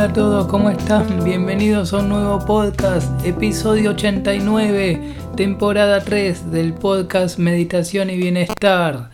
Hola 0.00 0.08
a 0.08 0.14
todos, 0.14 0.46
¿cómo 0.46 0.70
están? 0.70 1.24
Bienvenidos 1.24 1.92
a 1.92 1.98
un 1.98 2.08
nuevo 2.08 2.38
podcast, 2.46 3.22
episodio 3.22 3.90
89, 3.90 4.98
temporada 5.36 6.02
3 6.02 6.50
del 6.50 6.72
podcast 6.72 7.38
Meditación 7.38 8.08
y 8.08 8.16
Bienestar. 8.16 9.10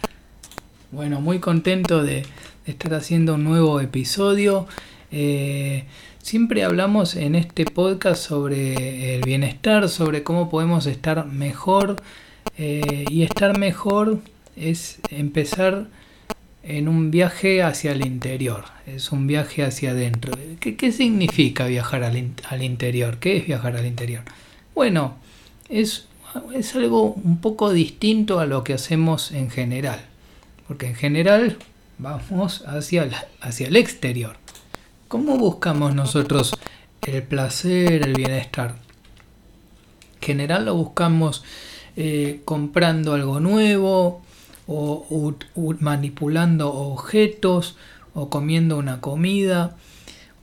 Bueno, 0.92 1.20
muy 1.20 1.40
contento 1.40 2.04
de 2.04 2.24
estar 2.66 2.94
haciendo 2.94 3.34
un 3.34 3.42
nuevo 3.42 3.80
episodio. 3.80 4.68
Eh, 5.10 5.86
siempre 6.22 6.62
hablamos 6.62 7.16
en 7.16 7.34
este 7.34 7.64
podcast 7.64 8.22
sobre 8.22 9.16
el 9.16 9.22
bienestar, 9.22 9.88
sobre 9.88 10.22
cómo 10.22 10.48
podemos 10.48 10.86
estar 10.86 11.26
mejor 11.26 11.96
eh, 12.58 13.06
y 13.10 13.24
estar 13.24 13.58
mejor 13.58 14.20
es 14.54 15.00
empezar 15.10 15.88
en 16.66 16.88
un 16.88 17.12
viaje 17.12 17.62
hacia 17.62 17.92
el 17.92 18.04
interior, 18.04 18.64
es 18.86 19.12
un 19.12 19.26
viaje 19.28 19.62
hacia 19.62 19.90
adentro. 19.90 20.36
¿Qué, 20.58 20.92
significa 20.92 21.66
viajar 21.66 22.02
al, 22.02 22.16
interior? 22.62 23.18
¿Qué 23.18 23.36
es 23.36 23.46
viajar 23.46 23.76
al 23.76 23.86
interior? 23.86 24.22
Bueno, 24.74 25.14
es, 25.68 26.06
es 26.52 26.74
algo 26.74 27.12
un 27.12 27.38
poco 27.40 27.72
distinto 27.72 28.40
a 28.40 28.46
lo 28.46 28.64
que 28.64 28.74
hacemos 28.74 29.30
en 29.30 29.48
general, 29.48 30.00
porque 30.66 30.88
en 30.88 30.96
general 30.96 31.56
vamos 31.98 32.64
hacia, 32.66 33.08
hacia 33.40 33.68
el 33.68 33.76
exterior. 33.76 34.36
¿Cómo 35.06 35.38
buscamos 35.38 35.94
nosotros 35.94 36.52
el 37.02 37.22
placer, 37.22 38.02
el 38.02 38.14
bienestar? 38.14 38.74
En 40.16 40.22
general 40.22 40.64
lo 40.64 40.74
buscamos 40.74 41.44
eh, 41.94 42.40
comprando 42.44 43.14
algo 43.14 43.38
nuevo, 43.38 44.25
o, 44.66 45.34
manipulando 45.80 46.72
objetos 46.72 47.76
o 48.14 48.30
comiendo 48.30 48.78
una 48.78 49.00
comida 49.00 49.76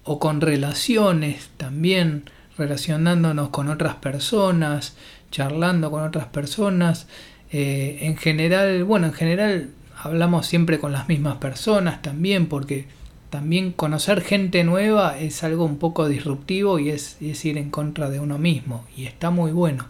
o 0.04 0.20
con 0.20 0.42
relaciones 0.42 1.50
también 1.58 2.30
relacionándonos 2.58 3.50
con 3.50 3.70
otras 3.70 3.96
personas 3.96 4.96
charlando 5.32 5.90
con 5.90 6.04
otras 6.04 6.28
personas. 6.28 7.08
Eh, 7.52 8.00
en 8.02 8.18
general 8.18 8.84
bueno 8.84 9.08
en 9.08 9.14
general 9.14 9.70
hablamos 10.02 10.48
siempre 10.48 10.80
con 10.80 10.92
las 10.92 11.08
mismas 11.08 11.38
personas 11.38 12.02
también 12.02 12.48
porque 12.48 12.88
también 13.30 13.72
conocer 13.72 14.22
gente 14.22 14.64
nueva 14.64 15.18
es 15.18 15.44
algo 15.44 15.66
un 15.66 15.78
poco 15.78 16.08
disruptivo 16.08 16.78
y 16.78 16.90
es, 16.90 17.18
es 17.20 17.44
ir 17.46 17.58
en 17.58 17.72
contra 17.72 18.10
de 18.12 18.20
uno 18.20 18.38
mismo 18.38 18.86
y 18.96 19.06
está 19.06 19.32
muy 19.32 19.52
bueno. 19.52 19.88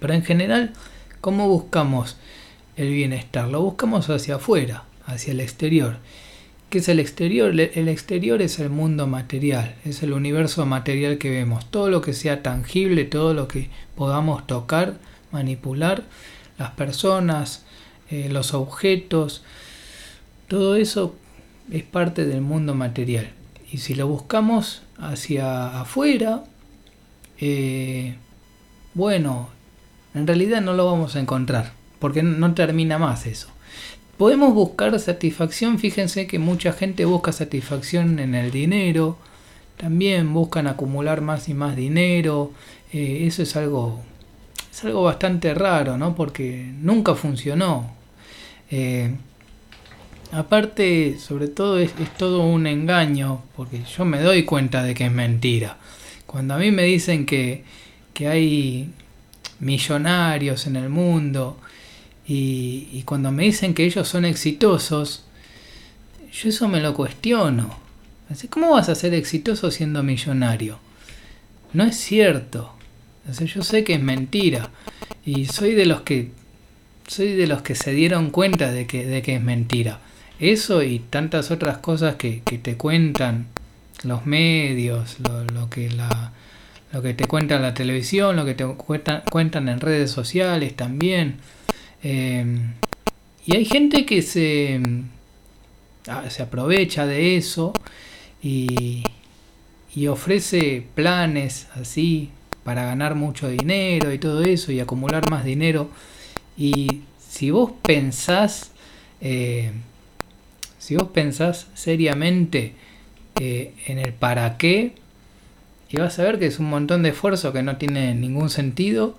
Pero 0.00 0.14
en 0.14 0.22
general 0.22 0.72
cómo 1.20 1.46
buscamos 1.48 2.16
el 2.76 2.90
bienestar, 2.90 3.48
lo 3.48 3.62
buscamos 3.62 4.08
hacia 4.08 4.36
afuera, 4.36 4.84
hacia 5.06 5.32
el 5.32 5.40
exterior. 5.40 5.98
¿Qué 6.70 6.78
es 6.78 6.88
el 6.88 7.00
exterior? 7.00 7.48
El 7.58 7.88
exterior 7.88 8.40
es 8.42 8.60
el 8.60 8.70
mundo 8.70 9.08
material, 9.08 9.74
es 9.84 10.04
el 10.04 10.12
universo 10.12 10.64
material 10.66 11.18
que 11.18 11.30
vemos. 11.30 11.68
Todo 11.68 11.90
lo 11.90 12.00
que 12.00 12.12
sea 12.12 12.42
tangible, 12.42 13.04
todo 13.04 13.34
lo 13.34 13.48
que 13.48 13.70
podamos 13.96 14.46
tocar, 14.46 14.98
manipular, 15.32 16.04
las 16.58 16.70
personas, 16.70 17.64
eh, 18.08 18.28
los 18.30 18.54
objetos, 18.54 19.42
todo 20.46 20.76
eso 20.76 21.16
es 21.72 21.82
parte 21.82 22.24
del 22.24 22.40
mundo 22.40 22.74
material. 22.76 23.32
Y 23.72 23.78
si 23.78 23.96
lo 23.96 24.06
buscamos 24.06 24.82
hacia 24.96 25.80
afuera, 25.80 26.44
eh, 27.40 28.14
bueno, 28.94 29.48
en 30.14 30.26
realidad 30.26 30.60
no 30.60 30.74
lo 30.74 30.86
vamos 30.86 31.16
a 31.16 31.20
encontrar 31.20 31.79
porque 32.00 32.24
no 32.24 32.54
termina 32.54 32.98
más 32.98 33.26
eso. 33.26 33.48
Podemos 34.16 34.52
buscar 34.52 34.98
satisfacción, 34.98 35.78
fíjense 35.78 36.26
que 36.26 36.38
mucha 36.38 36.72
gente 36.72 37.04
busca 37.04 37.32
satisfacción 37.32 38.18
en 38.18 38.34
el 38.34 38.50
dinero, 38.50 39.16
también 39.76 40.34
buscan 40.34 40.66
acumular 40.66 41.22
más 41.22 41.48
y 41.48 41.54
más 41.54 41.76
dinero, 41.76 42.52
eh, 42.92 43.24
eso 43.26 43.42
es 43.42 43.56
algo, 43.56 44.00
es 44.70 44.84
algo 44.84 45.04
bastante 45.04 45.54
raro, 45.54 45.96
¿no? 45.96 46.14
Porque 46.14 46.70
nunca 46.80 47.14
funcionó. 47.14 47.92
Eh, 48.70 49.14
aparte, 50.32 51.18
sobre 51.18 51.48
todo 51.48 51.78
es, 51.78 51.92
es 51.98 52.14
todo 52.18 52.44
un 52.44 52.66
engaño, 52.66 53.42
porque 53.56 53.82
yo 53.84 54.04
me 54.04 54.20
doy 54.20 54.44
cuenta 54.44 54.82
de 54.82 54.92
que 54.94 55.06
es 55.06 55.12
mentira. 55.12 55.78
Cuando 56.26 56.54
a 56.54 56.58
mí 56.58 56.70
me 56.70 56.82
dicen 56.82 57.24
que, 57.24 57.64
que 58.12 58.28
hay 58.28 58.90
millonarios 59.60 60.66
en 60.66 60.76
el 60.76 60.90
mundo, 60.90 61.56
y, 62.32 63.02
cuando 63.06 63.32
me 63.32 63.42
dicen 63.42 63.74
que 63.74 63.84
ellos 63.84 64.06
son 64.06 64.24
exitosos, 64.24 65.24
yo 66.32 66.48
eso 66.48 66.68
me 66.68 66.80
lo 66.80 66.94
cuestiono. 66.94 67.76
¿Cómo 68.50 68.70
vas 68.70 68.88
a 68.88 68.94
ser 68.94 69.14
exitoso 69.14 69.72
siendo 69.72 70.04
millonario? 70.04 70.78
No 71.72 71.82
es 71.82 71.96
cierto. 71.96 72.72
yo 73.26 73.64
sé 73.64 73.82
que 73.82 73.94
es 73.94 74.02
mentira. 74.02 74.70
Y 75.26 75.46
soy 75.46 75.74
de 75.74 75.86
los 75.86 76.02
que. 76.02 76.30
Soy 77.08 77.34
de 77.34 77.48
los 77.48 77.62
que 77.62 77.74
se 77.74 77.90
dieron 77.90 78.30
cuenta 78.30 78.70
de 78.70 78.86
que, 78.86 79.04
de 79.04 79.22
que 79.22 79.34
es 79.34 79.42
mentira. 79.42 79.98
Eso 80.38 80.84
y 80.84 81.00
tantas 81.00 81.50
otras 81.50 81.78
cosas 81.78 82.14
que, 82.14 82.42
te 82.62 82.76
cuentan 82.76 83.48
los 84.04 84.24
medios, 84.24 85.16
lo, 85.52 85.68
que 85.68 85.90
la, 85.90 86.30
lo 86.92 87.02
que 87.02 87.12
te 87.12 87.26
cuenta 87.26 87.58
la 87.58 87.74
televisión, 87.74 88.36
lo 88.36 88.44
que 88.44 88.54
te 88.54 88.64
cuentan 88.64 89.68
en 89.68 89.80
redes 89.80 90.12
sociales 90.12 90.76
también. 90.76 91.40
Em, 92.02 92.72
y 93.46 93.56
hay 93.56 93.64
gente 93.64 94.06
que 94.06 94.22
se, 94.22 94.80
ah, 96.08 96.28
se 96.30 96.42
aprovecha 96.42 97.06
de 97.06 97.36
eso 97.36 97.72
y, 98.42 99.04
y 99.94 100.06
ofrece 100.06 100.84
planes 100.94 101.68
así 101.74 102.30
para 102.64 102.84
ganar 102.84 103.14
mucho 103.14 103.48
dinero 103.48 104.12
y 104.12 104.18
todo 104.18 104.42
eso 104.42 104.72
y 104.72 104.80
acumular 104.80 105.28
más 105.30 105.44
dinero. 105.44 105.90
Y 106.56 107.02
si 107.18 107.50
vos 107.50 107.72
pensás, 107.82 108.70
eh, 109.20 109.72
si 110.78 110.96
vos 110.96 111.08
pensás 111.08 111.68
seriamente 111.74 112.74
eh, 113.40 113.72
en 113.86 113.98
el 113.98 114.12
para 114.12 114.56
qué, 114.56 114.92
y 115.90 115.96
vas 115.96 116.18
a 116.18 116.22
ver 116.22 116.38
que 116.38 116.46
es 116.46 116.58
un 116.58 116.70
montón 116.70 117.02
de 117.02 117.08
esfuerzo 117.08 117.52
que 117.52 117.62
no 117.62 117.76
tiene 117.76 118.14
ningún 118.14 118.50
sentido 118.50 119.16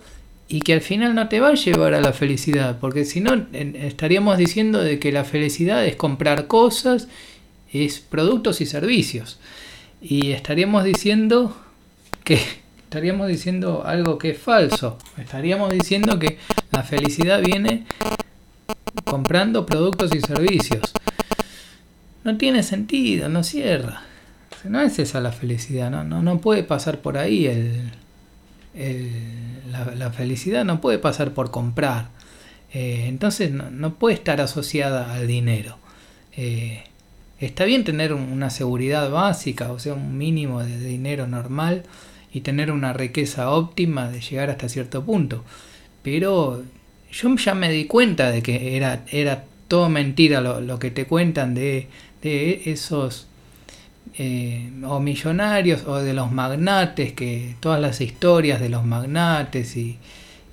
y 0.51 0.59
que 0.59 0.73
al 0.73 0.81
final 0.81 1.15
no 1.15 1.29
te 1.29 1.39
va 1.39 1.47
a 1.47 1.53
llevar 1.53 1.93
a 1.93 2.01
la 2.01 2.11
felicidad, 2.11 2.77
porque 2.81 3.05
si 3.05 3.21
no 3.21 3.47
estaríamos 3.53 4.37
diciendo 4.37 4.83
de 4.83 4.99
que 4.99 5.13
la 5.13 5.23
felicidad 5.23 5.85
es 5.85 5.95
comprar 5.95 6.47
cosas, 6.47 7.07
es 7.71 8.01
productos 8.01 8.59
y 8.59 8.65
servicios. 8.65 9.39
Y 10.01 10.31
estaríamos 10.31 10.83
diciendo 10.83 11.55
que 12.25 12.41
estaríamos 12.83 13.29
diciendo 13.29 13.83
algo 13.85 14.17
que 14.17 14.31
es 14.31 14.39
falso. 14.39 14.97
Estaríamos 15.17 15.71
diciendo 15.71 16.19
que 16.19 16.37
la 16.73 16.83
felicidad 16.83 17.41
viene 17.41 17.85
comprando 19.05 19.65
productos 19.65 20.13
y 20.13 20.19
servicios. 20.19 20.91
No 22.25 22.35
tiene 22.35 22.63
sentido, 22.63 23.29
no 23.29 23.45
cierra. 23.45 24.01
No 24.65 24.81
es 24.81 24.99
esa 24.99 25.21
la 25.21 25.31
felicidad, 25.31 25.89
no, 25.89 26.03
no, 26.03 26.21
no 26.21 26.41
puede 26.41 26.63
pasar 26.63 26.99
por 26.99 27.17
ahí 27.17 27.45
el, 27.45 27.89
la, 29.71 30.11
felicidad 30.11 30.65
no 30.65 30.81
puede 30.81 30.99
pasar 30.99 31.33
por 31.33 31.51
comprar. 31.51 32.09
Eh, 32.73 33.05
entonces 33.07 33.51
no, 33.51 33.95
puede 33.95 34.15
estar 34.15 34.41
asociada 34.41 35.13
al 35.13 35.27
dinero. 35.27 35.77
Eh, 36.37 36.83
está 37.39 37.65
bien 37.65 37.83
tener 37.83 38.13
una 38.13 38.49
seguridad 38.49 39.09
básica, 39.09 39.71
o 39.71 39.79
sea, 39.79 39.93
un 39.93 40.17
mínimo 40.17 40.63
de 40.63 40.79
dinero 40.79 41.27
normal 41.27 41.83
y 42.33 42.41
tener 42.41 42.71
una 42.71 42.93
riqueza 42.93 43.51
óptima 43.51 44.09
de 44.09 44.21
llegar 44.21 44.49
hasta 44.49 44.69
cierto 44.69 45.03
punto. 45.03 45.43
Pero 46.03 46.63
yo 47.11 47.35
ya 47.35 47.53
me 47.53 47.71
di 47.71 47.85
cuenta 47.85 48.31
de 48.31 48.41
que 48.41 48.77
era, 48.77 49.03
era 49.11 49.45
todo 49.67 49.89
mentira 49.89 50.41
lo, 50.41 50.79
que 50.79 50.91
te 50.91 51.05
cuentan 51.05 51.53
de, 51.53 51.87
de 52.21 52.63
esos 52.65 53.27
eh, 54.17 54.69
o 54.83 54.99
millonarios 54.99 55.85
o 55.85 55.97
de 55.97 56.13
los 56.13 56.31
magnates, 56.31 57.13
que 57.13 57.55
todas 57.59 57.79
las 57.79 58.01
historias 58.01 58.59
de 58.59 58.69
los 58.69 58.85
magnates 58.85 59.77
y, 59.77 59.99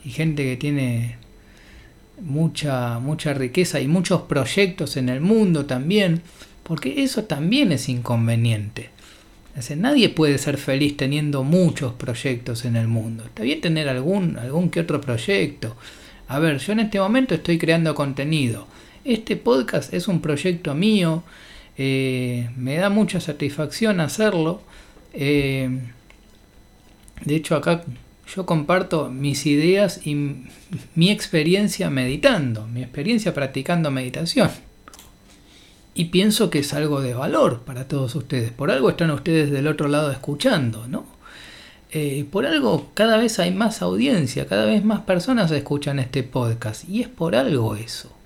gente 0.05 0.43
que 0.43 0.57
tiene 0.57 1.17
mucha, 2.23 2.99
mucha 2.99 3.35
riqueza 3.35 3.79
y 3.79 3.89
muchos 3.89 4.23
proyectos 4.23 4.97
en 4.97 5.11
el 5.11 5.21
mundo 5.21 5.67
también, 5.67 6.23
porque 6.63 7.03
eso 7.03 7.25
también 7.25 7.73
es 7.73 7.91
inconveniente. 7.91 8.89
nadie 9.77 10.09
puede 10.09 10.39
ser 10.39 10.57
feliz 10.57 10.97
teniendo 10.97 11.45
muchos 11.45 11.93
proyectos 11.93 12.65
en 12.65 12.77
el 12.77 12.89
mundo. 12.89 13.25
Está 13.25 13.43
bien 13.43 13.61
tener 13.61 13.87
algún, 13.89 14.39
algún 14.39 14.71
que 14.71 14.81
otro 14.81 14.99
proyecto. 14.99 15.77
A 16.29 16.39
ver, 16.39 16.59
yo 16.59 16.73
en 16.73 16.81
este 16.81 17.01
momento 17.01 17.35
estoy 17.35 17.59
creando 17.59 17.95
contenido. 17.95 18.67
Este 19.05 19.37
podcast 19.37 19.93
es 19.93 20.09
un 20.09 20.23
proyecto 20.23 20.75
mío 20.75 21.23
eh, 21.79 22.51
me 22.57 22.77
da 22.77 22.91
mucha 22.91 23.21
satisfacción 23.21 24.01
hacerlo. 24.01 24.61
Eh, 25.13 25.71
de 27.25 27.37
hecho, 27.37 27.55
acá 27.57 27.85
yo 28.35 28.45
comparto 28.45 29.09
mis 29.11 29.47
ideas 29.47 30.07
y 30.07 30.15
mi 30.95 31.11
experiencia 31.11 31.89
meditando, 31.89 32.67
mi 32.67 32.83
experiencia 32.83 33.33
practicando 33.33 33.91
meditación. 33.91 34.51
y 35.95 36.07
pienso 36.07 36.49
que 36.49 36.61
es 36.61 36.75
algo 36.75 37.01
de 37.01 37.15
valor 37.15 37.63
para 37.63 37.89
todos 37.89 38.15
ustedes. 38.15 38.53
Por 38.53 38.71
algo 38.71 38.91
están 38.91 39.11
ustedes 39.11 39.51
del 39.51 39.67
otro 39.67 39.89
lado 39.89 40.13
escuchando, 40.13 40.87
¿no? 40.87 41.07
Eh, 41.91 42.27
por 42.31 42.47
algo 42.47 42.91
cada 42.95 43.17
vez 43.17 43.39
hay 43.39 43.53
más 43.53 43.83
audiencia, 43.83 44.47
cada 44.47 44.67
vez 44.67 44.85
más 44.85 45.01
personas 45.01 45.51
escuchan 45.51 45.99
este 45.99 46.23
podcast 46.23 46.89
y 46.89 47.01
es 47.01 47.09
por 47.09 47.35
algo 47.35 47.75
eso. 47.77 48.18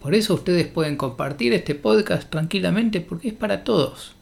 Por 0.00 0.14
eso 0.14 0.34
ustedes 0.34 0.66
pueden 0.66 0.96
compartir 0.96 1.52
este 1.52 1.74
podcast 1.74 2.30
tranquilamente 2.30 3.00
porque 3.00 3.28
es 3.28 3.34
para 3.34 3.64
todos. 3.64 4.14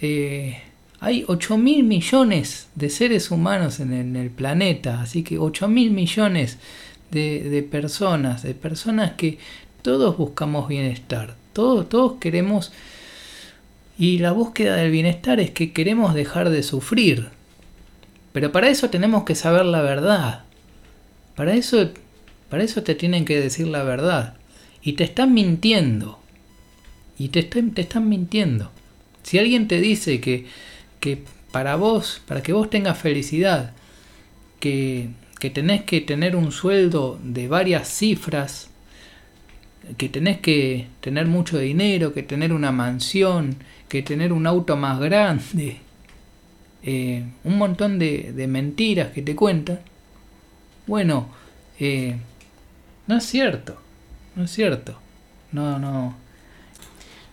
Eh, 0.00 0.60
hay 1.00 1.24
8 1.28 1.58
mil 1.58 1.84
millones 1.84 2.68
de 2.74 2.90
seres 2.90 3.30
humanos 3.30 3.78
en 3.78 4.16
el, 4.16 4.30
planeta, 4.30 5.02
así 5.02 5.22
que 5.22 5.38
8 5.38 5.68
mil 5.68 5.90
millones 5.90 6.58
de, 7.10 7.66
personas, 7.70 8.42
de 8.42 8.54
personas 8.54 9.12
que 9.12 9.38
todos 9.82 10.16
buscamos 10.16 10.68
bienestar, 10.68 11.36
todos, 11.52 11.88
todos 11.88 12.14
queremos... 12.20 12.72
Y 13.96 14.18
la 14.18 14.32
búsqueda 14.32 14.74
del 14.74 14.90
bienestar 14.90 15.38
es 15.38 15.50
que 15.50 15.72
queremos 15.72 16.14
dejar 16.14 16.50
de 16.50 16.64
sufrir. 16.64 17.28
Pero 18.32 18.50
para 18.50 18.68
eso 18.68 18.90
tenemos 18.90 19.22
que 19.22 19.36
saber 19.36 19.64
la 19.64 19.82
verdad. 19.82 20.42
Para 21.36 21.54
eso, 21.54 21.90
para 22.48 22.64
eso 22.64 22.82
te 22.82 22.96
tienen 22.96 23.24
que 23.24 23.40
decir 23.40 23.68
la 23.68 23.84
verdad. 23.84 24.34
Y 24.84 24.92
te 24.92 25.04
están 25.04 25.34
mintiendo. 25.34 26.20
Y 27.18 27.28
te, 27.30 27.42
te 27.42 27.80
están 27.80 28.08
mintiendo. 28.08 28.70
Si 29.24 29.38
alguien 29.38 29.66
te 29.66 29.80
dice 29.80 30.20
que, 30.20 30.46
que 31.00 31.24
para 31.50 31.74
vos, 31.74 32.20
para 32.26 32.42
que 32.42 32.52
vos 32.52 32.70
tengas 32.70 32.98
felicidad, 32.98 33.72
que, 34.60 35.08
que 35.40 35.50
tenés 35.50 35.82
que 35.82 36.00
tener 36.00 36.36
un 36.36 36.52
sueldo 36.52 37.18
de 37.22 37.48
varias 37.48 37.88
cifras, 37.88 38.70
que 39.96 40.08
tenés 40.08 40.40
que 40.40 40.86
tener 41.00 41.26
mucho 41.26 41.58
dinero, 41.58 42.12
que 42.12 42.22
tener 42.22 42.52
una 42.52 42.72
mansión, 42.72 43.56
que 43.88 44.02
tener 44.02 44.32
un 44.32 44.46
auto 44.46 44.76
más 44.76 44.98
grande, 44.98 45.78
eh, 46.82 47.24
un 47.44 47.58
montón 47.58 47.98
de, 47.98 48.46
mentiras 48.48 49.08
que 49.12 49.22
te 49.22 49.36
cuentan, 49.36 49.80
bueno, 50.86 51.28
eh, 51.78 52.16
no 53.06 53.16
es 53.16 53.24
cierto, 53.24 53.80
no 54.36 54.44
es 54.44 54.50
cierto, 54.50 54.98
no, 55.52 55.78
no, 55.78 56.14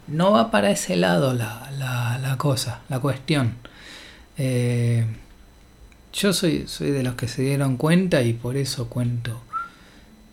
no 0.08 0.32
va 0.32 0.52
para 0.52 0.72
ese 0.72 0.96
lado 0.96 1.34
la, 1.34 2.36
cosa, 2.38 2.82
la 2.90 3.00
cuestión. 3.00 3.56
Eh, 4.38 5.06
yo 6.14 6.34
soy, 6.34 6.68
soy 6.68 6.92
de 6.92 7.04
los 7.04 7.16
que 7.16 7.28
se 7.28 7.42
dieron 7.42 7.78
cuenta 7.78 8.22
y 8.22 8.34
por 8.34 8.58
eso 8.58 8.90
cuento, 8.90 9.42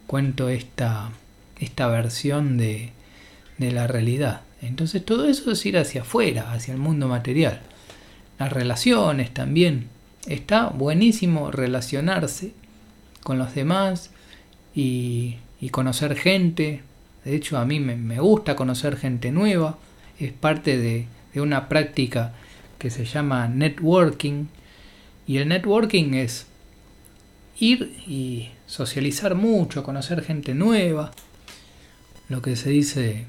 cuento 0.06 0.48
esta, 0.48 1.10
esta 1.58 1.86
versión 1.88 2.58
de, 2.58 2.92
de 3.58 3.72
la 3.72 3.86
realidad. 3.86 4.42
Entonces 4.60 5.04
todo 5.04 5.26
eso 5.26 5.52
es 5.52 5.64
ir 5.66 5.78
hacia 5.78 6.02
afuera, 6.02 6.52
hacia 6.52 6.74
el 6.74 6.80
mundo 6.80 7.08
material. 7.08 7.60
Las 8.38 8.52
relaciones 8.52 9.32
también. 9.32 9.88
Está 10.26 10.68
buenísimo 10.68 11.50
relacionarse 11.50 12.52
con 13.22 13.38
los 13.38 13.54
demás 13.54 14.10
y, 14.74 15.36
y 15.60 15.70
conocer 15.70 16.16
gente, 16.16 16.82
de 17.24 17.34
hecho, 17.34 17.58
a 17.58 17.64
mí 17.64 17.80
me, 17.80 18.20
gusta 18.20 18.56
conocer 18.56 18.96
gente 18.96 19.32
nueva. 19.32 19.78
Es 20.18 20.32
parte 20.32 20.78
de, 20.78 21.06
una 21.34 21.68
práctica 21.68 22.32
que 22.78 22.90
se 22.90 23.04
llama 23.04 23.48
networking. 23.48 24.46
Y 25.26 25.36
el 25.36 25.48
networking 25.48 26.14
es 26.14 26.46
ir 27.58 27.94
y 28.06 28.50
socializar 28.66 29.34
mucho, 29.34 29.82
conocer 29.82 30.22
gente 30.22 30.54
nueva. 30.54 31.10
Lo 32.28 32.42
que 32.42 32.56
se 32.56 32.70
dice 32.70 33.26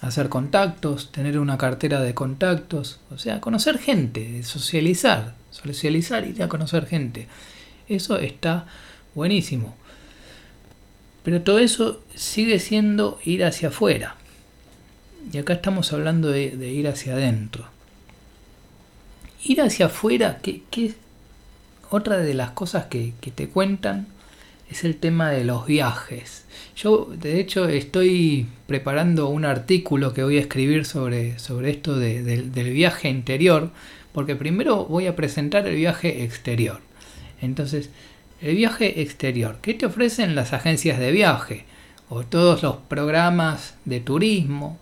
hacer 0.00 0.28
contactos, 0.28 1.12
tener 1.12 1.38
una 1.38 1.56
cartera 1.58 2.00
de 2.00 2.12
contactos, 2.12 2.98
o 3.10 3.18
sea, 3.18 3.40
conocer 3.40 3.78
gente, 3.78 4.42
socializar, 4.42 5.34
socializar 5.50 6.26
y 6.26 6.30
ir 6.30 6.42
a 6.42 6.48
conocer 6.48 6.86
gente. 6.86 7.28
Eso 7.88 8.18
está 8.18 8.66
buenísimo. 9.14 9.76
Pero 11.22 11.42
todo 11.42 11.58
eso 11.58 12.02
sigue 12.14 12.58
siendo 12.58 13.18
ir 13.24 13.44
hacia 13.44 13.68
afuera. 13.68 14.16
Y 15.32 15.38
acá 15.38 15.52
estamos 15.54 15.92
hablando 15.92 16.30
de, 16.30 16.72
ir 16.72 16.88
hacia 16.88 17.14
adentro. 17.14 17.66
Ir 19.44 19.60
hacia 19.60 19.86
afuera, 19.86 20.38
que, 20.42 20.94
otra 21.90 22.18
de 22.18 22.34
las 22.34 22.50
cosas 22.50 22.86
que, 22.86 23.12
te 23.34 23.48
cuentan 23.48 24.08
es 24.68 24.84
el 24.84 24.96
tema 24.96 25.30
de 25.30 25.44
los 25.44 25.66
viajes. 25.66 26.44
Yo, 26.74 27.08
de 27.14 27.38
hecho, 27.38 27.68
estoy 27.68 28.46
preparando 28.66 29.28
un 29.28 29.44
artículo 29.44 30.12
que 30.14 30.24
voy 30.24 30.38
a 30.38 30.40
escribir 30.40 30.86
sobre, 30.86 31.38
sobre 31.38 31.70
esto 31.70 31.98
del 31.98 32.70
viaje 32.72 33.08
interior, 33.08 33.70
porque 34.12 34.34
primero 34.34 34.86
voy 34.86 35.06
a 35.06 35.14
presentar 35.14 35.66
el 35.66 35.76
viaje 35.76 36.24
exterior. 36.24 36.80
Entonces, 37.40 37.90
el 38.42 38.56
viaje 38.56 39.00
exterior. 39.00 39.58
¿Qué 39.62 39.72
te 39.72 39.86
ofrecen 39.86 40.34
las 40.34 40.52
agencias 40.52 40.98
de 40.98 41.12
viaje? 41.12 41.64
O 42.08 42.24
todos 42.24 42.62
los 42.62 42.76
programas 42.76 43.74
de 43.84 44.00
turismo. 44.00 44.78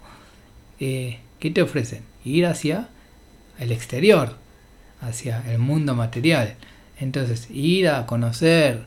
Eh, 0.81 1.19
¿Qué 1.39 1.51
te 1.51 1.63
ofrecen? 1.63 2.03
Ir 2.25 2.47
hacia 2.47 2.89
el 3.59 3.71
exterior, 3.71 4.37
hacia 5.03 5.45
el 5.53 5.59
mundo 5.59 5.95
material. 5.95 6.55
Entonces, 6.99 7.49
ir 7.51 7.89
a 7.89 8.07
conocer, 8.07 8.85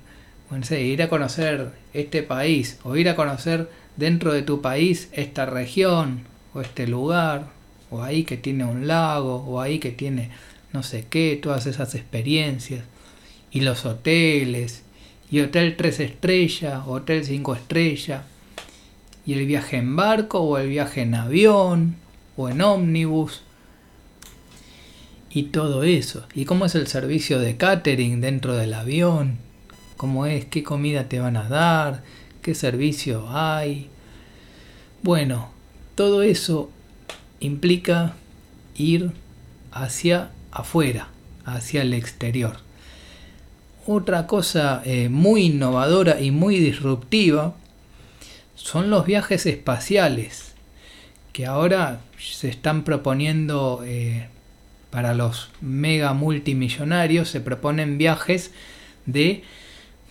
bueno, 0.50 0.66
ir 0.76 1.04
a 1.04 1.10
conocer 1.10 1.72
este 1.94 2.24
país, 2.24 2.80
o 2.84 2.96
ir 2.96 3.10
a 3.10 3.16
conocer 3.16 3.70
dentro 3.96 4.34
de 4.34 4.42
tu 4.42 4.62
país 4.62 5.10
esta 5.12 5.46
región, 5.46 6.22
o 6.54 6.62
este 6.62 6.88
lugar, 6.88 7.48
o 7.92 8.04
ahí 8.04 8.24
que 8.24 8.38
tiene 8.38 8.66
un 8.66 8.88
lago, 8.88 9.36
o 9.36 9.62
ahí 9.62 9.78
que 9.78 9.92
tiene 9.92 10.32
no 10.74 10.82
sé 10.82 11.06
qué, 11.08 11.40
todas 11.42 11.68
esas 11.68 11.94
experiencias 11.94 12.84
y 13.54 13.62
los 13.62 13.86
hoteles, 13.86 14.82
y 15.30 15.40
hotel 15.42 15.78
3 15.78 16.00
estrellas, 16.00 16.84
hotel 16.88 17.24
5 17.24 17.56
estrellas, 17.56 18.24
y 19.26 19.34
el 19.34 19.46
viaje 19.46 19.78
en 19.78 19.96
barco 19.96 20.40
o 20.40 20.58
el 20.58 20.68
viaje 20.70 21.02
en 21.02 21.16
avión 21.16 21.96
o 22.36 22.50
en 22.50 22.62
ómnibus, 22.62 23.44
y 25.30 25.44
todo 25.44 25.84
eso. 25.84 26.26
¿Y 26.34 26.46
cómo 26.46 26.66
es 26.66 26.76
el 26.76 26.88
servicio 26.88 27.40
de 27.40 27.56
catering 27.56 28.22
dentro 28.22 28.56
del 28.56 28.74
avión? 28.74 29.38
¿Cómo 29.98 30.26
es? 30.26 30.46
¿Qué 30.46 30.64
comida 30.64 31.08
te 31.08 31.20
van 31.20 31.38
a 31.38 31.48
dar? 31.48 32.04
¿Qué 32.42 32.56
servicio 32.56 33.30
hay? 33.30 33.90
Bueno, 35.02 35.50
todo 35.96 36.24
eso 36.24 36.72
implica 37.40 38.16
ir 38.76 39.12
hacia 39.72 40.32
afuera, 40.52 41.10
hacia 41.46 41.82
el 41.82 41.94
exterior. 41.94 42.63
Otra 43.86 44.28
cosa 44.28 44.82
eh, 44.86 45.10
muy 45.10 45.48
innovadora 45.48 46.22
y 46.22 46.32
muy 46.32 46.58
disruptiva 46.58 47.54
son 48.56 48.90
los 48.90 49.06
viajes 49.06 49.46
espaciales, 49.46 50.54
que 51.34 51.46
ahora 51.46 52.00
se 52.18 52.48
están 52.48 52.84
proponiendo 52.84 53.82
eh, 53.86 54.28
para 54.90 55.14
los 55.14 55.50
mega 55.60 56.14
multimillonarios, 56.14 57.28
se 57.28 57.42
proponen 57.42 57.98
viajes 57.98 58.52
de 59.06 59.44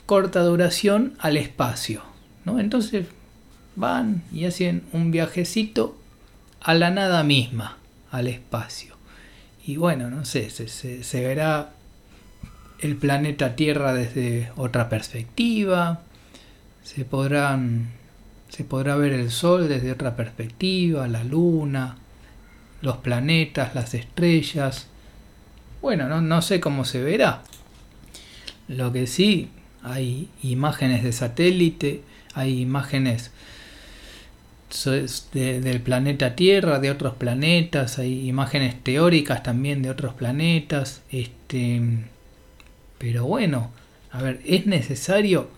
corta 0.04 0.42
duración 0.42 1.14
al 1.18 1.38
espacio. 1.38 2.02
¿no? 2.44 2.58
Entonces 2.58 3.06
van 3.74 4.22
y 4.32 4.44
hacen 4.44 4.82
un 4.92 5.10
viajecito 5.10 5.96
a 6.60 6.74
la 6.74 6.90
nada 6.90 7.22
misma, 7.22 7.78
al 8.10 8.28
espacio. 8.28 8.96
Y 9.64 9.76
bueno, 9.76 10.10
no 10.10 10.26
sé, 10.26 10.50
se, 10.50 10.68
se 10.68 11.20
verá 11.26 11.72
el 12.82 12.96
planeta 12.96 13.56
Tierra 13.56 13.94
desde 13.94 14.50
otra 14.56 14.88
perspectiva, 14.88 16.02
se 16.82 17.04
podrán 17.04 17.90
se 18.48 18.64
podrá 18.64 18.96
ver 18.96 19.14
el 19.14 19.30
Sol 19.30 19.66
desde 19.66 19.92
otra 19.92 20.14
perspectiva, 20.14 21.08
la 21.08 21.24
Luna, 21.24 21.96
los 22.82 22.98
planetas, 22.98 23.74
las 23.74 23.94
estrellas. 23.94 24.88
Bueno, 25.80 26.06
no, 26.06 26.20
no 26.20 26.42
sé 26.42 26.60
cómo 26.60 26.84
se 26.84 27.02
verá. 27.02 27.44
Lo 28.68 28.92
que 28.92 29.06
sí, 29.06 29.48
hay 29.82 30.28
imágenes 30.42 31.02
de 31.02 31.12
satélite, 31.12 32.02
hay 32.34 32.60
imágenes 32.60 33.30
del 35.32 35.80
planeta 35.80 36.36
Tierra, 36.36 36.78
de 36.78 36.90
otros 36.90 37.14
planetas, 37.14 37.98
hay 37.98 38.28
imágenes 38.28 38.82
teóricas 38.82 39.42
también 39.42 39.80
de 39.80 39.88
otros 39.88 40.12
planetas. 40.12 41.00
Este, 41.10 41.80
pero 43.02 43.24
bueno, 43.24 43.72
a 44.12 44.22
ver, 44.22 44.40
¿es 44.46 44.66
necesario 44.66 45.48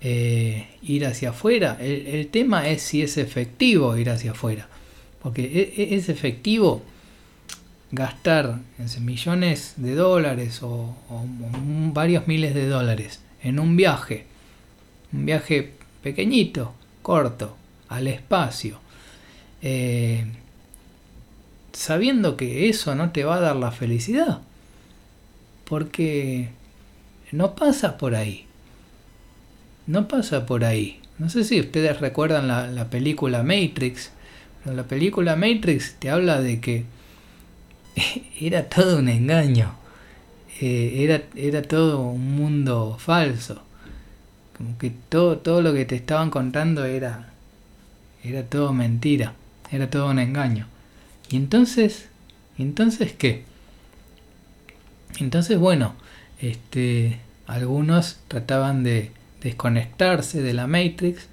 eh, 0.00 0.68
ir 0.82 1.04
hacia 1.04 1.30
afuera? 1.30 1.76
El, 1.80 2.28
tema 2.28 2.68
es 2.68 2.80
si 2.82 3.02
es 3.02 3.16
efectivo 3.16 3.96
ir 3.96 4.08
hacia 4.08 4.30
afuera. 4.30 4.68
Porque 5.20 5.42
e, 5.42 5.82
e, 5.82 5.96
es, 5.96 6.08
efectivo 6.08 6.84
gastar 7.90 8.60
millones 9.00 9.74
de 9.78 9.96
dólares 9.96 10.62
o, 10.62 10.94
varios 11.92 12.28
miles 12.28 12.54
de 12.54 12.68
dólares 12.68 13.18
en 13.42 13.58
un 13.58 13.76
viaje. 13.76 14.26
Un 15.12 15.26
viaje 15.26 15.72
pequeñito, 16.04 16.72
corto, 17.02 17.56
al 17.88 18.06
espacio. 18.06 18.78
Eh, 19.60 20.24
sabiendo 21.72 22.36
que 22.36 22.68
eso 22.68 22.94
no 22.94 23.10
te 23.10 23.24
va 23.24 23.38
a 23.38 23.40
dar 23.40 23.56
la 23.56 23.72
felicidad. 23.72 24.40
Porque 25.64 26.50
no 27.36 27.54
pasa 27.54 27.98
por 27.98 28.14
ahí. 28.14 28.46
No 29.86 30.08
pasa 30.08 30.46
por 30.46 30.64
ahí. 30.64 31.00
No 31.18 31.28
sé 31.28 31.44
si 31.44 31.60
ustedes 31.60 32.00
recuerdan 32.00 32.48
la, 32.48 32.88
película 32.88 33.42
Matrix. 33.42 34.10
Pero 34.64 34.74
la 34.74 34.84
película 34.84 35.36
Matrix 35.36 35.96
te 35.98 36.08
habla 36.08 36.40
de 36.40 36.60
que 36.60 36.84
era 38.40 38.70
todo 38.70 39.00
un 39.00 39.10
engaño. 39.10 39.74
Eh, 40.62 41.04
era, 41.04 41.24
era 41.34 41.60
todo 41.60 42.00
un 42.00 42.36
mundo 42.36 42.96
falso. 42.98 43.62
Como 44.56 44.78
que 44.78 44.90
todo, 45.10 45.36
todo 45.36 45.60
lo 45.60 45.74
que 45.74 45.84
te 45.84 45.96
estaban 45.96 46.30
contando 46.30 46.86
era, 46.86 47.34
era 48.24 48.44
todo 48.44 48.72
mentira. 48.72 49.34
Era 49.70 49.90
todo 49.90 50.10
un 50.10 50.20
engaño. 50.20 50.68
Y 51.28 51.36
entonces, 51.36 52.08
entonces 52.56 53.12
qué? 53.12 53.44
Entonces, 55.18 55.58
bueno, 55.58 55.96
este, 56.40 57.20
algunos 57.46 58.18
trataban 58.28 58.82
de 58.82 59.12
desconectarse 59.40 60.42
de 60.42 60.52
la 60.52 60.66
Matrix 60.66 61.28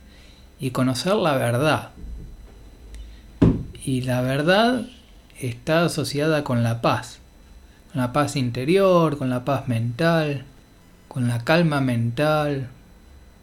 y 0.59 0.71
conocer 0.71 1.15
la 1.15 1.35
verdad. 1.35 1.91
Y 3.83 4.01
la 4.01 4.21
verdad 4.21 4.85
está 5.39 5.85
asociada 5.85 6.43
con 6.43 6.63
la 6.63 6.81
paz, 6.81 7.19
con 7.91 8.01
la 8.01 8.13
paz 8.13 8.35
interior, 8.35 9.17
con 9.17 9.29
la 9.29 9.43
paz 9.43 9.67
mental, 9.67 10.45
con 11.07 11.27
la 11.27 11.43
calma 11.43 11.81
mental, 11.81 12.69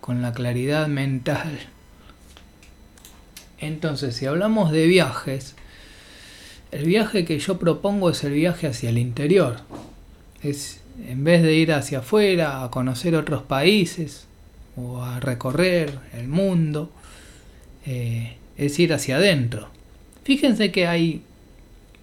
con 0.00 0.22
la 0.22 0.32
claridad 0.32 0.86
mental. 0.86 1.58
Entonces, 3.58 4.16
si 4.16 4.26
hablamos 4.26 4.72
de 4.72 4.86
viajes, 4.86 5.54
el 6.70 6.86
viaje 6.86 7.24
que 7.24 7.38
yo 7.38 7.58
propongo 7.58 8.10
es 8.10 8.24
el 8.24 8.32
viaje 8.32 8.66
hacia 8.66 8.90
el 8.90 8.98
interior. 8.98 9.58
En 11.08 11.24
vez 11.24 11.42
de 11.42 11.54
ir 11.54 11.72
hacia 11.72 11.98
afuera 11.98 12.64
a 12.64 12.70
conocer 12.70 13.14
otros 13.14 13.42
países 13.42 14.26
o 14.76 15.02
a 15.02 15.20
recorrer 15.20 15.98
el 16.12 16.28
mundo, 16.28 16.92
eh, 17.86 18.36
es 18.56 18.78
ir 18.78 18.92
hacia 18.92 19.16
adentro. 19.16 19.68
Fíjense 20.24 20.70
que 20.70 20.86
hay, 20.86 21.22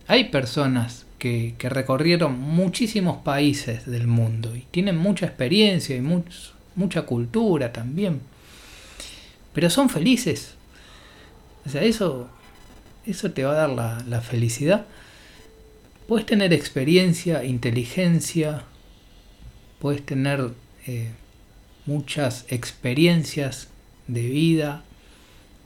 hay 0.08 0.25
personas 0.25 1.06
que, 1.20 1.56
recorrieron 1.60 2.39
muchísimos 2.39 3.18
países 3.18 3.86
del 3.86 4.08
mundo 4.08 4.56
y 4.56 4.62
tienen 4.72 4.98
mucha 4.98 5.25
experiencia 5.25 5.96
y 5.96 6.01
mucha 6.01 7.01
cultura 7.04 7.72
también, 7.72 8.22
pero 9.54 9.70
son 9.70 9.89
felices. 9.89 10.56
O 11.66 11.70
sea, 11.70 11.84
eso, 11.84 12.30
eso 13.06 13.32
te 13.32 13.44
va 13.44 13.51
a 13.51 13.56
dar 13.56 13.70
la, 13.70 14.04
la 14.08 14.22
felicidad. 14.22 14.86
Puedes 16.08 16.25
tener 16.25 16.54
experiencia, 16.54 17.44
inteligencia, 17.44 18.63
puedes 19.79 20.05
tener 20.05 20.51
eh, 20.86 21.12
muchas 21.86 22.46
experiencias 22.50 23.69
de 24.07 24.27
vida, 24.27 24.84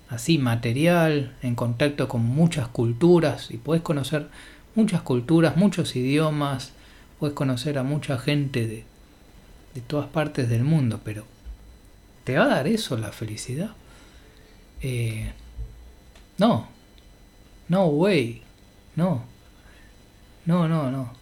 así 0.09 0.37
material, 0.37 1.35
en 1.41 1.55
contacto 1.55 2.07
con 2.07 2.21
muchas 2.21 2.67
culturas 2.67 3.49
y 3.51 3.57
puedes 3.57 3.83
conocer 3.83 4.27
muchas 4.75 5.01
culturas, 5.01 5.57
muchos 5.57 5.95
idiomas, 5.95 6.71
puedes 7.19 7.35
conocer 7.35 7.77
a 7.77 7.83
mucha 7.83 8.17
gente 8.17 8.67
de, 8.67 8.83
de 9.73 9.81
todas 9.81 10.07
partes 10.07 10.49
del 10.49 10.63
mundo, 10.63 10.99
pero 11.03 11.25
¿te 12.23 12.37
va 12.37 12.45
a 12.45 12.49
dar 12.49 12.67
eso 12.67 12.97
la 12.97 13.11
felicidad? 13.11 13.71
Eh, 14.81 15.31
no, 16.37 16.67
no, 17.69 17.85
way, 17.85 18.41
no, 18.95 19.23
no, 20.45 20.67
no, 20.67 20.91
no, 20.91 21.13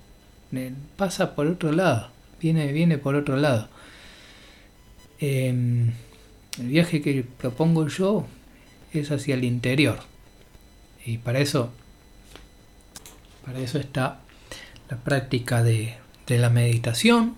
pasa 0.97 1.35
por 1.35 1.47
otro 1.47 1.71
lado 1.71 2.09
viene, 2.39 2.71
viene 2.71 2.97
por 2.97 3.15
otro 3.15 3.37
lado. 3.37 3.69
Em, 5.19 5.91
el 6.59 6.67
viaje 6.67 7.01
que 7.01 7.23
propongo 7.23 7.87
yo 7.87 8.25
es 8.93 9.11
hacia 9.11 9.35
el 9.35 9.43
interior. 9.43 9.99
Y 11.05 11.17
para 11.17 11.39
eso, 11.39 11.71
para 13.45 13.59
eso 13.59 13.79
está 13.79 14.19
la 14.89 14.97
práctica 14.97 15.63
de, 15.63 15.95
de 16.27 16.37
la 16.37 16.49
meditación, 16.49 17.35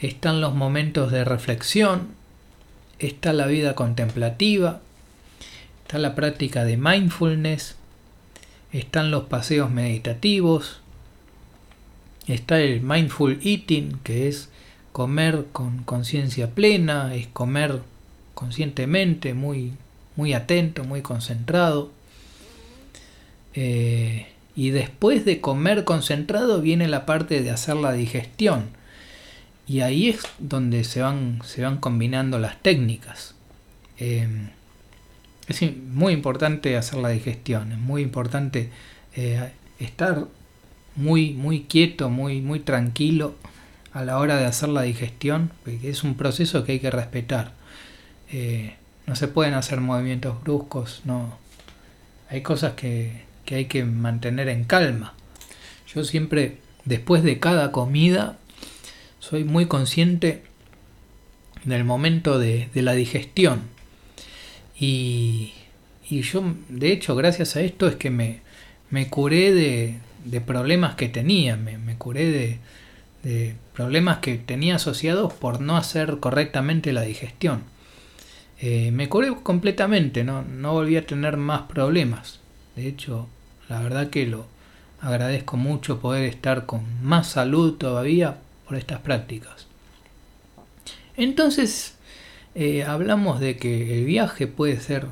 están 0.00 0.40
los 0.40 0.54
momentos 0.54 1.12
de 1.12 1.24
reflexión, 1.24 2.08
está 2.98 3.32
la 3.32 3.46
vida 3.46 3.74
contemplativa, 3.74 4.80
está 5.82 5.98
la 5.98 6.14
práctica 6.14 6.64
de 6.64 6.76
mindfulness, 6.76 7.76
están 8.72 9.10
los 9.10 9.24
paseos 9.24 9.70
meditativos, 9.70 10.80
Está 12.30 12.60
el 12.60 12.80
mindful 12.80 13.40
eating, 13.42 13.98
que 14.04 14.28
es 14.28 14.50
comer 14.92 15.46
con 15.52 15.82
conciencia 15.82 16.50
plena, 16.50 17.12
es 17.14 17.26
comer 17.26 17.80
conscientemente, 18.34 19.34
muy, 19.34 19.72
muy 20.14 20.32
atento, 20.32 20.84
muy 20.84 21.02
concentrado. 21.02 21.90
Eh, 23.54 24.28
y 24.54 24.70
después 24.70 25.24
de 25.24 25.40
comer 25.40 25.84
concentrado 25.84 26.60
viene 26.60 26.86
la 26.86 27.04
parte 27.04 27.42
de 27.42 27.50
hacer 27.50 27.76
la 27.76 27.92
digestión. 27.92 28.70
Y 29.66 29.80
ahí 29.80 30.10
es 30.10 30.22
donde 30.38 30.84
se 30.84 31.02
van, 31.02 31.40
se 31.44 31.62
van 31.62 31.78
combinando 31.78 32.38
las 32.38 32.62
técnicas. 32.62 33.34
Eh, 33.98 34.28
es 35.48 35.62
muy 35.76 36.12
importante 36.12 36.76
hacer 36.76 37.00
la 37.00 37.08
digestión, 37.08 37.72
es 37.72 37.78
muy 37.78 38.02
importante 38.02 38.70
eh, 39.16 39.50
estar 39.80 40.28
muy, 40.96 41.32
muy 41.32 41.62
quieto, 41.62 42.10
muy, 42.10 42.40
muy 42.40 42.60
tranquilo 42.60 43.34
a 43.92 44.04
la 44.04 44.18
hora 44.18 44.36
de 44.36 44.46
hacer 44.46 44.68
la 44.68 44.82
digestión, 44.82 45.50
porque 45.64 45.90
es 45.90 46.04
un 46.04 46.14
proceso 46.14 46.64
que 46.64 46.72
hay 46.72 46.80
que 46.80 46.90
respetar. 46.90 47.52
Eh, 48.32 48.76
no 49.06 49.16
se 49.16 49.28
pueden 49.28 49.54
hacer 49.54 49.80
movimientos 49.80 50.40
bruscos, 50.42 51.02
no. 51.04 51.38
Hay 52.28 52.42
cosas 52.42 52.74
que, 52.74 53.22
que 53.44 53.56
hay 53.56 53.64
que 53.64 53.84
mantener 53.84 54.48
en 54.48 54.64
calma. 54.64 55.14
Yo 55.92 56.04
siempre, 56.04 56.58
después 56.84 57.24
de 57.24 57.40
cada 57.40 57.72
comida, 57.72 58.38
soy 59.18 59.44
muy 59.44 59.66
consciente 59.66 60.44
del 61.64 61.84
momento 61.84 62.38
de, 62.38 62.68
de 62.72 62.82
la 62.82 62.92
digestión. 62.92 63.62
Y, 64.78 65.52
y, 66.08 66.22
yo, 66.22 66.42
de 66.68 66.92
hecho, 66.92 67.16
gracias 67.16 67.56
a 67.56 67.60
esto 67.60 67.88
es 67.88 67.96
que 67.96 68.10
me, 68.10 68.40
me 68.88 69.08
curé 69.08 69.52
de, 69.52 69.98
de 70.24 70.40
problemas 70.40 70.94
que 70.94 71.08
tenía, 71.08 71.56
me, 71.56 71.96
curé 71.96 72.58
de, 73.22 73.56
problemas 73.74 74.18
que 74.18 74.36
tenía 74.36 74.76
asociados 74.76 75.32
por 75.32 75.60
no 75.60 75.76
hacer 75.76 76.18
correctamente 76.20 76.92
la 76.92 77.02
digestión. 77.02 77.62
Eh, 78.60 78.90
me 78.92 79.08
curé 79.08 79.34
completamente, 79.42 80.24
no, 80.24 80.42
no 80.42 80.72
volví 80.72 80.96
a 80.96 81.06
tener 81.06 81.36
más 81.36 81.62
problemas. 81.62 82.40
De 82.76 82.86
hecho, 82.86 83.28
la 83.68 83.80
verdad 83.80 84.10
que 84.10 84.26
lo 84.26 84.46
agradezco 85.00 85.56
mucho 85.56 86.00
poder 86.00 86.24
estar 86.24 86.66
con 86.66 86.82
más 87.02 87.28
salud 87.28 87.74
todavía 87.74 88.38
por 88.66 88.76
estas 88.76 89.00
prácticas. 89.00 89.66
Entonces, 91.16 91.94
eh, 92.54 92.84
hablamos 92.84 93.40
de 93.40 93.56
que 93.56 93.98
el 93.98 94.04
viaje 94.04 94.46
puede 94.46 94.80
ser 94.80 95.06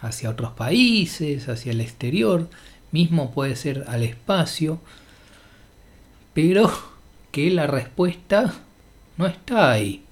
hacia 0.00 0.30
otros 0.30 0.52
países, 0.52 1.48
hacia 1.48 1.72
el 1.72 1.80
exterior, 1.80 2.48
mismo 2.92 3.32
puede 3.32 3.56
ser 3.56 3.84
al 3.88 4.02
espacio, 4.02 4.80
pero 6.34 6.70
que 7.32 7.50
la 7.50 7.66
respuesta 7.66 8.54
no 9.16 9.26
está 9.26 9.70
ahí. 9.70 10.04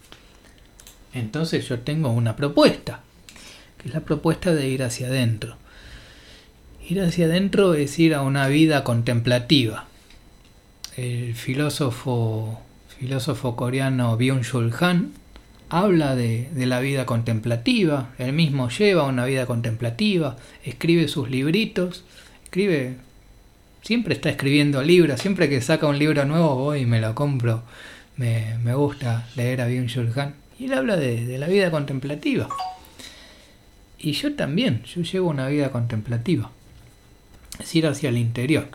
Entonces 1.15 1.69
yo 1.69 1.81
tengo 1.81 2.11
una 2.11 2.37
propuesta, 2.37 3.01
que 3.79 3.89
es 3.89 3.95
la 3.95 4.01
propuesta 4.01 4.55
de 4.55 4.69
ir 4.69 4.83
hacia 4.83 5.07
adentro. 5.07 5.57
Ir 6.89 7.01
hacia 7.01 7.27
adentro 7.27 7.75
es 7.75 7.99
ir 7.99 8.15
a 8.15 8.23
una 8.23 8.49
vida 8.49 8.85
contemplativa. 8.85 9.87
El 10.97 11.35
filósofo, 11.35 12.61
filósofo 12.99 13.57
coreano 13.57 14.17
Byung-Chul 14.19 14.73
Han 14.81 15.13
habla 15.69 16.15
de, 16.15 16.49
de, 16.53 16.67
la 16.67 16.81
vida 16.81 17.07
contemplativa, 17.07 18.11
él 18.19 18.33
mismo 18.33 18.69
lleva 18.69 19.03
una 19.03 19.25
vida 19.25 19.47
contemplativa, 19.47 20.37
escribe 20.65 21.09
sus 21.09 21.29
libritos 21.29 22.05
escribe, 22.57 22.97
siempre 23.83 24.15
está 24.15 24.31
escribiendo 24.31 24.83
libros, 24.83 25.21
siempre 25.21 25.51
que 25.51 25.61
saca 25.61 25.87
un 25.89 25.99
libro 25.99 26.25
nuevo 26.25 26.55
voy 26.55 26.81
y 26.81 26.87
me 26.87 27.03
lo 27.03 27.15
compro. 27.15 27.63
Me, 28.17 28.57
gusta 28.75 29.29
leer 29.37 29.61
a 29.61 29.69
Byung-Chul 29.69 30.33
Y 30.59 30.65
él 30.65 30.73
habla 30.73 30.97
de, 30.97 31.37
la 31.37 31.49
vida 31.49 31.71
contemplativa. 31.71 32.49
Y 33.99 34.13
yo 34.13 34.35
también, 34.35 34.83
yo 34.85 35.03
llevo 35.03 35.29
una 35.29 35.49
vida 35.49 35.71
contemplativa. 35.71 36.51
Es 37.59 37.75
ir 37.75 37.87
hacia 37.87 38.09
el 38.09 38.17
interior. 38.17 38.69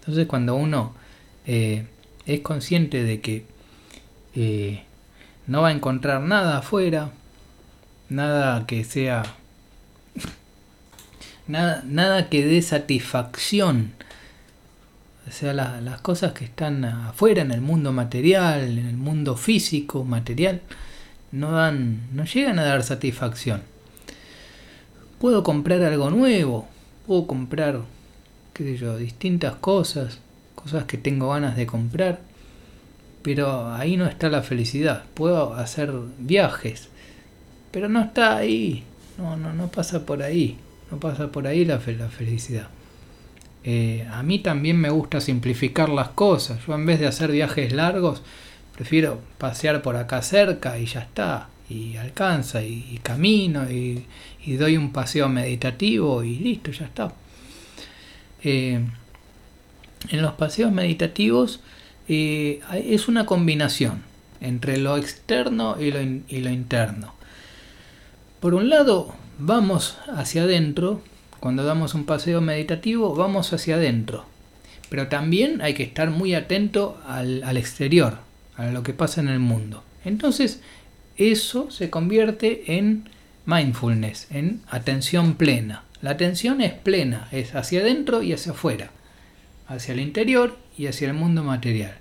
Entonces 0.00 0.26
cuando 0.26 0.54
uno 0.54 0.94
eh, 1.46 1.86
es 2.26 2.40
consciente 2.40 3.04
de 3.04 3.22
que 3.22 3.46
eh, 4.34 4.82
no 5.46 5.62
va 5.62 5.68
a 5.68 5.72
encontrar 5.72 6.20
nada 6.20 6.58
afuera, 6.58 7.10
nada 8.10 8.66
que 8.66 8.84
sea 8.84 9.22
Nada, 11.46 11.82
nada 11.86 12.30
que 12.30 12.46
dé 12.46 12.62
satisfacción 12.62 13.92
O 15.28 15.30
sea, 15.30 15.52
las 15.52 16.00
cosas 16.00 16.32
que 16.32 16.44
están 16.46 16.84
afuera, 16.84 17.42
en 17.42 17.50
el 17.50 17.60
mundo 17.60 17.92
material, 17.92 18.78
en 18.78 18.86
el 18.86 18.96
mundo 18.96 19.36
físico, 19.36 20.04
material, 20.04 20.60
no 21.32 21.52
dan, 21.52 22.08
no 22.12 22.24
llegan 22.24 22.58
a 22.58 22.64
dar 22.64 22.82
satisfacción. 22.82 23.62
Puedo 25.18 25.42
comprar 25.42 25.82
algo 25.82 26.10
nuevo, 26.10 26.68
puedo 27.06 27.26
comprar, 27.26 27.80
qué 28.52 28.64
sé 28.64 28.76
yo, 28.76 28.96
distintas 28.96 29.54
cosas, 29.56 30.18
cosas 30.54 30.84
que 30.84 30.98
tengo 30.98 31.30
ganas 31.30 31.56
de 31.56 31.66
comprar, 31.66 32.20
pero 33.22 33.72
ahí 33.72 33.96
no 33.96 34.06
está 34.06 34.28
la 34.28 34.42
felicidad. 34.42 35.04
Puedo 35.14 35.54
hacer 35.54 35.92
viajes, 36.18 36.88
pero 37.70 37.88
no 37.88 38.00
está 38.02 38.36
ahí, 38.36 38.84
no, 39.18 39.36
no, 39.36 39.52
no 39.54 39.68
pasa 39.68 40.04
por 40.06 40.22
ahí, 40.22 40.58
no 40.94 41.00
pasa 41.00 41.32
por 41.32 41.48
ahí 41.48 41.64
la, 41.64 41.80
felicidad. 41.80 42.68
Eh, 43.64 44.06
a 44.12 44.22
mí 44.22 44.38
también 44.38 44.76
me 44.76 44.90
gusta 44.90 45.20
simplificar 45.20 45.88
las 45.88 46.10
cosas. 46.10 46.64
Yo 46.66 46.74
en 46.74 46.86
vez 46.86 47.00
de 47.00 47.08
hacer 47.08 47.32
viajes 47.32 47.72
largos, 47.72 48.22
prefiero 48.76 49.20
pasear 49.38 49.82
por 49.82 49.96
acá 49.96 50.22
cerca 50.22 50.78
y 50.78 50.86
ya 50.86 51.00
está. 51.00 51.48
Y 51.68 51.96
alcanza 51.96 52.62
y, 52.62 53.00
camino 53.02 53.68
y, 53.68 54.06
doy 54.56 54.76
un 54.76 54.92
paseo 54.92 55.28
meditativo 55.28 56.22
y 56.22 56.36
listo, 56.36 56.70
ya 56.70 56.84
está. 56.84 57.12
Eh, 58.44 58.84
en 60.10 60.22
los 60.22 60.34
paseos 60.34 60.70
meditativos 60.70 61.60
eh, 62.06 62.60
es 62.72 63.08
una 63.08 63.26
combinación 63.26 64.02
entre 64.40 64.76
lo 64.76 64.96
externo 64.96 65.80
y 65.80 65.90
lo, 65.90 66.00
y 66.02 66.40
lo 66.40 66.50
interno. 66.50 67.14
Por 68.38 68.54
un 68.54 68.68
lado, 68.68 69.16
vamos 69.38 69.98
hacia 70.08 70.42
adentro 70.42 71.00
cuando 71.40 71.64
damos 71.64 71.94
un 71.94 72.04
paseo 72.04 72.40
meditativo 72.40 73.14
vamos 73.14 73.52
hacia 73.52 73.76
adentro, 73.76 74.24
pero 74.88 75.08
también 75.08 75.60
hay 75.60 75.74
que 75.74 75.82
estar 75.82 76.10
muy 76.10 76.34
atento 76.34 76.98
al, 77.06 77.56
exterior, 77.56 78.18
a 78.56 78.66
lo 78.66 78.82
que 78.82 78.94
pasa 78.94 79.20
en 79.20 79.28
el 79.28 79.40
mundo. 79.40 79.82
Entonces, 80.04 80.60
eso 81.16 81.70
se 81.70 81.90
convierte 81.90 82.78
en 82.78 83.08
mindfulness, 83.46 84.28
en 84.30 84.62
atención 84.70 85.34
plena. 85.34 85.84
La 86.00 86.10
atención 86.10 86.60
es 86.60 86.72
plena, 86.72 87.28
es 87.30 87.54
hacia 87.54 87.80
adentro 87.80 88.22
y 88.22 88.32
hacia 88.32 88.52
afuera, 88.52 88.90
hacia 89.66 89.92
el 89.92 90.00
interior 90.00 90.56
y 90.78 90.86
hacia 90.86 91.08
el 91.08 91.14
mundo 91.14 91.42
material. 91.44 91.94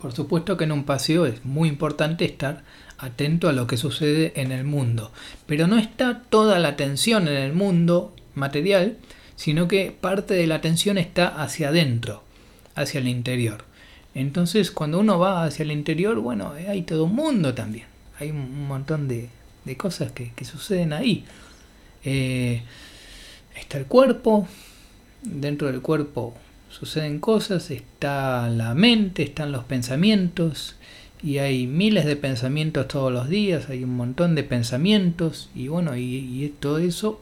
Por 0.00 0.12
supuesto 0.12 0.56
que 0.56 0.64
en 0.64 0.72
un 0.72 0.84
paseo 0.84 1.26
es 1.26 1.44
muy 1.44 1.68
importante 1.68 2.24
estar 2.24 2.62
atento 3.02 3.48
a 3.48 3.52
lo 3.52 3.66
que 3.66 3.76
sucede 3.76 4.32
en 4.36 4.52
el 4.52 4.64
mundo, 4.64 5.12
pero 5.46 5.66
no 5.66 5.76
está 5.76 6.22
toda 6.30 6.58
la 6.58 6.68
atención 6.68 7.28
en 7.28 7.36
el 7.36 7.52
mundo 7.52 8.14
material, 8.34 8.96
sino 9.36 9.68
que 9.68 9.94
parte 9.98 10.34
de 10.34 10.46
la 10.46 10.54
atención 10.54 10.98
está 10.98 11.26
hacia 11.42 11.68
adentro, 11.68 12.22
hacia 12.74 13.00
el 13.00 13.08
interior. 13.08 13.64
Entonces, 14.14 14.70
cuando 14.70 15.00
uno 15.00 15.18
va 15.18 15.44
hacia 15.44 15.64
el 15.64 15.72
interior, 15.72 16.18
bueno, 16.20 16.56
eh, 16.56 16.68
hay 16.68 16.82
todo 16.82 17.04
un 17.04 17.14
mundo 17.14 17.54
también. 17.54 17.86
Hay 18.18 18.30
un 18.30 18.68
montón 18.68 19.08
de, 19.08 19.28
cosas 19.76 20.12
que, 20.12 20.32
suceden 20.44 20.92
ahí. 20.92 21.24
Eh, 22.04 22.62
está 23.56 23.78
el 23.78 23.86
cuerpo, 23.86 24.46
dentro 25.22 25.68
del 25.68 25.80
cuerpo 25.80 26.34
suceden 26.72 27.20
cosas, 27.20 27.70
está 27.70 28.48
la 28.48 28.74
mente, 28.74 29.22
están 29.22 29.52
los 29.52 29.64
pensamientos, 29.64 30.76
y 31.22 31.38
hay 31.38 31.66
miles 31.66 32.04
de 32.04 32.16
pensamientos 32.16 32.88
todos 32.88 33.12
los 33.12 33.28
días, 33.28 33.68
hay 33.68 33.84
un 33.84 33.96
montón 33.96 34.34
de 34.34 34.42
pensamientos, 34.42 35.50
y 35.54 35.68
bueno, 35.68 35.96
y 35.96 36.52
todo 36.60 36.78
eso 36.78 37.20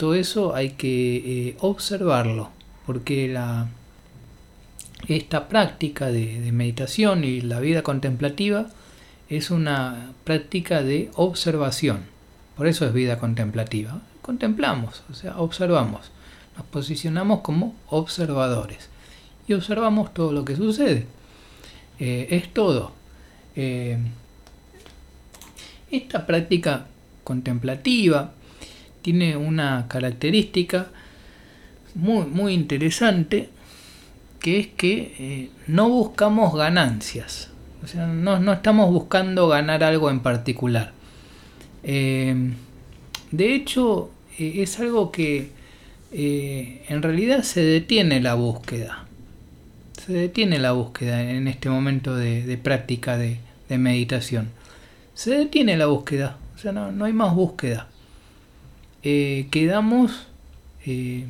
todo 0.00 0.14
eso 0.14 0.54
hay 0.54 0.70
que 0.70 1.16
eh, 1.48 1.56
observarlo, 1.60 2.48
porque 2.86 3.28
la, 3.28 3.68
esta 5.08 5.46
práctica 5.46 6.06
de, 6.06 6.50
meditación 6.52 7.22
y 7.22 7.42
la 7.42 7.60
vida 7.60 7.82
contemplativa 7.82 8.68
es 9.28 9.50
una 9.50 10.12
práctica 10.24 10.82
de 10.82 11.10
observación. 11.16 12.04
Por 12.56 12.66
eso 12.66 12.86
es 12.86 12.94
vida 12.94 13.18
contemplativa. 13.18 14.00
Contemplamos, 14.22 15.02
o 15.10 15.12
sea, 15.12 15.38
observamos. 15.38 16.10
Nos 16.56 16.64
posicionamos 16.64 17.40
como 17.40 17.74
observadores 17.88 18.88
y 19.46 19.52
observamos 19.52 20.14
todo 20.14 20.32
lo 20.32 20.46
que 20.46 20.56
sucede. 20.56 21.06
Eh, 22.00 22.28
es 22.30 22.48
todo. 22.52 22.92
Eh, 23.54 23.98
esta 25.90 26.26
práctica 26.26 26.86
contemplativa 27.24 28.32
tiene 29.02 29.36
una 29.36 29.86
característica 29.86 30.88
muy, 31.94 32.24
muy 32.24 32.54
interesante 32.54 33.50
que 34.40 34.58
es 34.58 34.66
que 34.68 35.14
eh, 35.18 35.50
no 35.66 35.90
buscamos 35.90 36.54
ganancias. 36.54 37.50
O 37.84 37.86
sea, 37.86 38.06
no, 38.06 38.52
estamos 38.52 38.90
buscando 38.90 39.48
ganar 39.48 39.84
algo 39.84 40.10
en 40.10 40.20
particular. 40.20 40.92
De 41.82 42.54
hecho, 43.32 44.10
es 44.38 44.78
algo 44.80 45.10
que 45.10 45.50
en 46.12 47.02
realidad 47.02 47.42
se 47.42 47.62
detiene 47.62 48.20
la 48.20 48.34
búsqueda. 48.34 49.06
Se 50.06 50.14
detiene 50.14 50.58
la 50.58 50.72
búsqueda 50.72 51.20
en 51.30 51.46
este 51.46 51.68
momento 51.68 52.16
de, 52.16 52.58
práctica 52.62 53.18
de, 53.18 53.38
meditación. 53.68 54.48
Se 55.12 55.30
detiene 55.30 55.76
la 55.76 55.86
búsqueda. 55.86 56.38
O 56.56 56.58
sea, 56.58 56.72
no, 56.72 56.90
no 56.90 57.04
hay 57.04 57.12
más 57.12 57.34
búsqueda. 57.34 57.86
Eh, 59.02 59.48
quedamos 59.50 60.26
eh, 60.86 61.26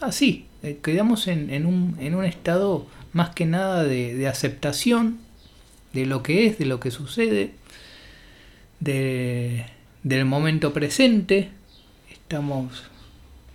así, 0.00 0.46
eh, 0.62 0.78
quedamos 0.82 1.28
en, 1.28 1.66
un, 1.66 1.96
en, 2.00 2.14
un, 2.14 2.24
estado 2.24 2.86
más 3.12 3.30
que 3.30 3.44
nada 3.44 3.84
de, 3.84 4.26
aceptación 4.26 5.18
de 5.92 6.06
lo 6.06 6.22
que 6.22 6.46
es, 6.46 6.58
de 6.58 6.64
lo 6.64 6.80
que 6.80 6.90
sucede, 6.90 7.52
de, 8.78 9.66
del 10.02 10.24
momento 10.24 10.72
presente. 10.72 11.50
Estamos, 12.10 12.84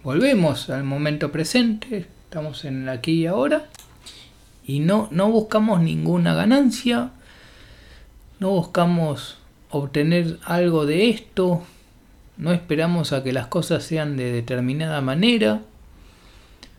volvemos 0.04 0.70
al 0.70 0.84
momento 0.84 1.32
presente, 1.32 2.06
estamos 2.26 2.66
en 2.66 2.84
el 2.84 2.90
aquí 2.90 3.22
y 3.22 3.26
ahora 3.26 3.68
y 4.66 4.80
no, 4.80 5.08
no 5.12 5.30
buscamos 5.30 5.82
ninguna 5.82 6.34
ganancia, 6.34 7.12
no 8.40 8.50
buscamos 8.50 9.38
obtener 9.70 10.40
algo 10.44 10.86
de 10.86 11.10
esto, 11.10 11.64
no 12.38 12.52
esperamos 12.52 13.14
a 13.14 13.24
que 13.24 13.32
las 13.32 13.48
cosas 13.48 13.84
sean 13.84 14.18
de 14.18 14.32
determinada 14.32 15.02
manera, 15.02 15.62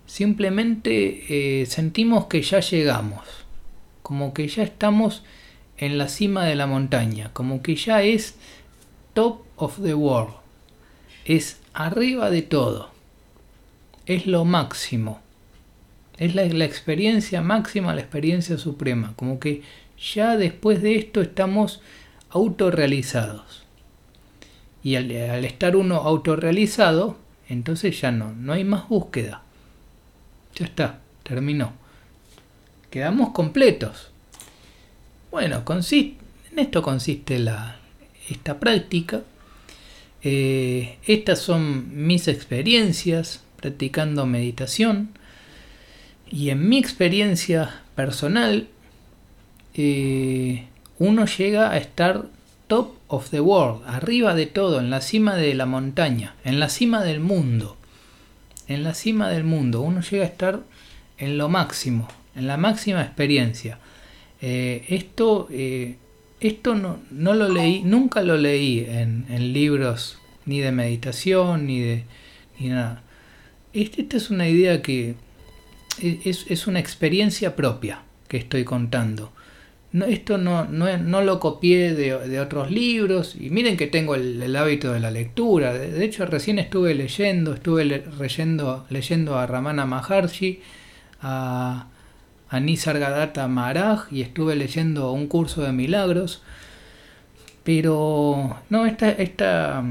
simplemente 0.06 1.60
eh, 1.60 1.66
sentimos 1.66 2.26
que 2.26 2.42
ya 2.42 2.60
llegamos, 2.60 3.22
como 4.02 4.34
que 4.34 4.48
ya 4.48 4.62
estamos 4.64 5.22
en 5.78 5.98
la 5.98 6.08
cima 6.08 6.44
de 6.44 6.56
la 6.56 6.66
montaña, 6.66 7.30
como 7.32 7.62
que 7.62 7.76
ya 7.76 8.02
es 8.02 8.34
top 9.14 9.42
of 9.56 9.80
the 9.82 9.94
world, 9.94 10.34
es 11.24 11.60
arriba 11.72 12.30
de 12.30 12.42
todo, 12.42 12.90
es 14.06 14.26
lo 14.26 14.44
máximo, 14.44 15.20
es 16.18 16.34
la, 16.34 16.44
la 16.44 16.64
experiencia 16.64 17.42
máxima, 17.42 17.94
la 17.94 18.00
experiencia 18.00 18.58
suprema, 18.58 19.12
como 19.16 19.38
que 19.38 19.62
ya 19.98 20.36
después 20.36 20.82
de 20.82 20.96
esto 20.96 21.20
estamos 21.20 21.80
autorrealizados. 22.30 23.64
Y 24.82 24.94
al, 24.94 25.10
estar 25.44 25.74
uno 25.74 25.96
autorrealizado, 25.96 27.16
entonces 27.48 28.00
ya 28.00 28.12
no, 28.12 28.32
no 28.32 28.52
hay 28.52 28.64
más 28.64 28.88
búsqueda. 28.88 29.42
Ya 30.54 30.66
está, 30.66 31.00
terminó. 31.22 31.72
Quedamos 32.90 33.30
completos. 33.30 34.10
Bueno, 35.30 35.64
en 35.68 36.58
esto 36.58 36.82
consiste 36.82 37.38
la, 37.38 37.78
esta 38.28 38.60
práctica. 38.60 39.22
Eh, 40.22 40.98
estas 41.04 41.40
son 41.40 42.06
mis 42.06 42.28
experiencias 42.28 43.42
practicando 43.56 44.24
meditación. 44.24 45.10
Y 46.30 46.50
en 46.50 46.68
mi 46.68 46.78
experiencia 46.78 47.82
personal, 47.94 48.68
eh, 49.74 50.66
uno 50.98 51.26
llega 51.26 51.70
a 51.70 51.76
estar 51.76 52.26
top 52.66 52.94
of 53.08 53.30
the 53.30 53.40
world, 53.40 53.82
arriba 53.86 54.34
de 54.34 54.46
todo, 54.46 54.80
en 54.80 54.90
la 54.90 55.00
cima 55.00 55.36
de 55.36 55.54
la 55.54 55.66
montaña, 55.66 56.34
en 56.44 56.58
la 56.58 56.68
cima 56.68 57.04
del 57.04 57.20
mundo. 57.20 57.76
En 58.68 58.82
la 58.82 58.94
cima 58.94 59.30
del 59.30 59.44
mundo, 59.44 59.80
uno 59.80 60.00
llega 60.00 60.24
a 60.24 60.28
estar 60.28 60.60
en 61.18 61.38
lo 61.38 61.48
máximo, 61.48 62.08
en 62.34 62.46
la 62.46 62.56
máxima 62.56 63.02
experiencia. 63.02 63.78
Eh, 64.40 64.84
esto 64.88 65.48
eh, 65.50 65.96
esto 66.40 66.74
no, 66.74 67.00
no, 67.10 67.34
lo 67.34 67.48
leí, 67.48 67.82
nunca 67.82 68.22
lo 68.22 68.36
leí 68.36 68.86
en, 68.88 69.52
libros 69.52 70.18
ni 70.44 70.60
de 70.60 70.70
meditación 70.70 71.66
ni 71.66 71.80
de 71.80 72.04
ni 72.58 72.68
nada. 72.68 73.02
Esta 73.72 74.16
es 74.16 74.30
una 74.30 74.48
idea 74.48 74.82
que 74.82 75.14
es, 76.00 76.66
una 76.66 76.80
experiencia 76.80 77.56
propia 77.56 78.02
que 78.28 78.36
estoy 78.36 78.64
contando 78.64 79.32
esto 80.04 80.36
no, 80.36 80.64
no, 80.66 81.22
lo 81.22 81.40
copié 81.40 81.94
de, 81.94 82.40
otros 82.40 82.70
libros 82.70 83.34
y 83.38 83.50
miren 83.50 83.76
que 83.76 83.86
tengo 83.86 84.14
el, 84.14 84.54
hábito 84.56 84.92
de 84.92 85.00
la 85.00 85.10
lectura. 85.10 85.72
De, 85.72 86.04
hecho, 86.04 86.26
recién 86.26 86.58
estuve 86.58 86.94
leyendo, 86.94 87.54
estuve 87.54 87.84
leyendo, 87.84 88.86
leyendo 88.90 89.38
a 89.38 89.46
Ramana 89.46 89.86
Maharshi, 89.86 90.60
a, 91.22 91.86
a 92.48 92.60
Nisargadatta 92.60 93.48
Maharaj 93.48 94.12
y 94.12 94.22
estuve 94.22 94.56
leyendo 94.56 95.12
un 95.12 95.28
curso 95.28 95.62
de 95.62 95.72
milagros. 95.72 96.42
Pero 97.64 98.58
no, 98.68 98.86
esta, 98.86 99.10
esta, 99.10 99.82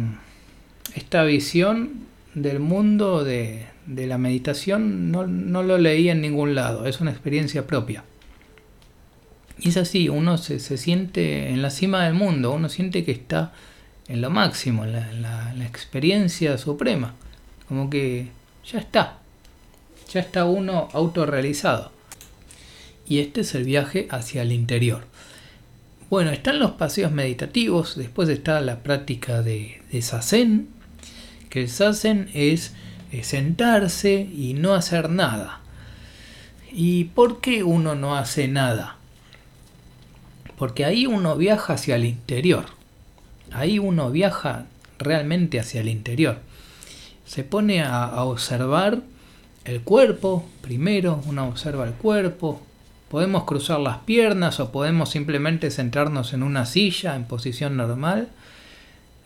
esta 0.93 1.23
visión 1.23 2.05
del 2.35 2.59
mundo 2.59 3.23
de, 3.23 3.65
de 3.86 4.08
la 4.08 4.17
meditación 4.17 5.12
no, 5.12 5.28
no, 5.28 5.63
lo 5.63 5.78
leí 5.78 6.10
en 6.10 6.21
ningún 6.21 6.56
lado, 6.56 6.86
es 6.86 7.02
una 7.02 7.12
experiencia 7.12 7.67
propia. 7.67 8.04
Y 9.60 9.69
es 9.69 9.78
así, 9.78 10.10
uno 10.10 10.38
se, 10.38 10.60
se, 10.60 10.78
siente 10.78 11.50
en 11.50 11.62
la 11.62 11.69
cima 11.69 12.04
del 12.06 12.13
mundo, 12.13 12.52
uno 12.52 12.67
siente 12.67 13.06
que 13.06 13.12
está 13.12 13.54
en 14.08 14.21
lo 14.21 14.30
máximo, 14.30 14.84
en 14.84 14.93
la, 14.93 15.54
la, 15.54 15.65
experiencia 15.65 16.58
suprema, 16.58 17.13
como 17.67 17.89
que 17.89 18.28
ya 18.65 18.80
está, 18.80 19.19
ya 20.12 20.19
está 20.19 20.45
uno 20.45 20.89
autorrealizado. 20.93 21.91
Y 23.08 23.19
este 23.19 23.41
es 23.41 23.56
el 23.56 23.63
viaje 23.63 24.08
hacia 24.10 24.41
el 24.41 24.52
interior. 24.52 25.06
Bueno, 26.10 26.32
están 26.32 26.60
los 26.60 26.71
paseos 26.71 27.12
meditativos, 27.12 27.95
después 27.95 28.30
está 28.30 28.62
la 28.62 28.84
práctica 28.84 29.41
de, 29.41 29.82
de 29.91 30.02
sasen, 30.02 30.69
que 31.50 31.62
el 31.62 31.69
sasen 31.69 32.30
es 32.34 32.74
sentarse 33.23 34.30
y 34.36 34.54
no 34.54 34.73
hacer 34.73 35.10
nada. 35.10 35.60
¿Y 36.71 37.06
por 37.06 37.39
qué 37.39 37.63
uno 37.63 37.95
no 37.95 38.15
hace 38.15 38.47
nada? 38.47 38.97
Porque 40.58 40.86
ahí 40.86 41.06
uno 41.06 41.36
viaja 41.36 41.73
hacia 41.73 41.95
el 41.95 42.06
interior. 42.06 42.65
Ahí 43.51 43.80
uno 43.80 44.12
viaja 44.12 44.65
realmente 44.99 45.60
hacia 45.60 45.82
el 45.82 45.89
interior. 45.89 46.39
Se 47.25 47.43
pone 47.43 47.82
a, 47.82 48.23
observar 48.23 49.01
el 49.63 49.82
cuerpo 49.82 50.45
primero, 50.62 51.21
uno 51.25 51.47
observa 51.47 51.86
el 51.86 51.93
cuerpo. 51.93 52.62
Podemos 53.10 53.45
cruzar 53.45 53.80
las 53.80 53.99
piernas 53.99 54.60
o 54.60 54.71
podemos 54.71 55.10
simplemente 55.10 55.71
sentarnos 55.71 56.34
en 56.34 56.43
una 56.43 56.65
silla 56.65 57.15
en 57.15 57.25
posición 57.25 57.78
normal 57.78 58.30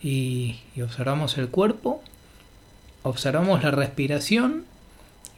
y 0.02 0.56
observamos 0.80 1.36
el 1.36 1.48
cuerpo 1.48 1.99
observamos 3.02 3.62
la 3.62 3.70
respiración 3.70 4.64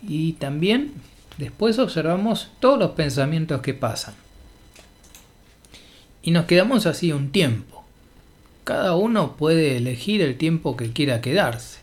y 0.07 0.33
también 0.35 0.92
después 1.38 1.79
observamos 1.79 2.51
todos 2.61 2.79
los 2.79 2.92
pensamientos 2.92 3.61
que 3.62 3.75
pasan. 3.75 4.14
Y 6.22 6.31
nos 6.31 6.46
quedamos 6.46 6.87
así 6.87 7.12
un 7.12 7.33
tiempo. 7.33 7.85
Cada 8.64 8.94
uno 8.94 9.37
puede 9.37 9.77
elegir 9.77 10.20
el 10.22 10.37
tiempo 10.37 10.77
que 10.77 10.92
quiera 10.92 11.20
quedarse. 11.20 11.81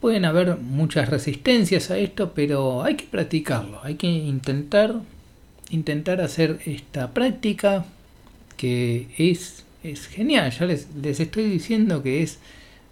Pueden 0.00 0.24
haber 0.24 0.56
muchas 0.56 1.08
resistencias 1.08 1.90
a 1.90 1.98
esto, 1.98 2.32
pero 2.34 2.82
hay 2.82 2.96
que 2.96 3.04
practicarlo, 3.04 3.80
hay 3.84 3.96
que 3.96 4.06
intentar 4.06 5.00
intentar 5.70 6.20
hacer 6.20 6.60
esta 6.66 7.14
práctica 7.14 7.86
que 8.56 9.08
es, 9.16 9.64
es 9.82 10.06
genial. 10.06 10.50
Ya 10.50 10.66
les, 10.66 10.88
les 11.00 11.20
estoy 11.20 11.44
diciendo 11.44 12.02
que 12.02 12.22
es 12.22 12.38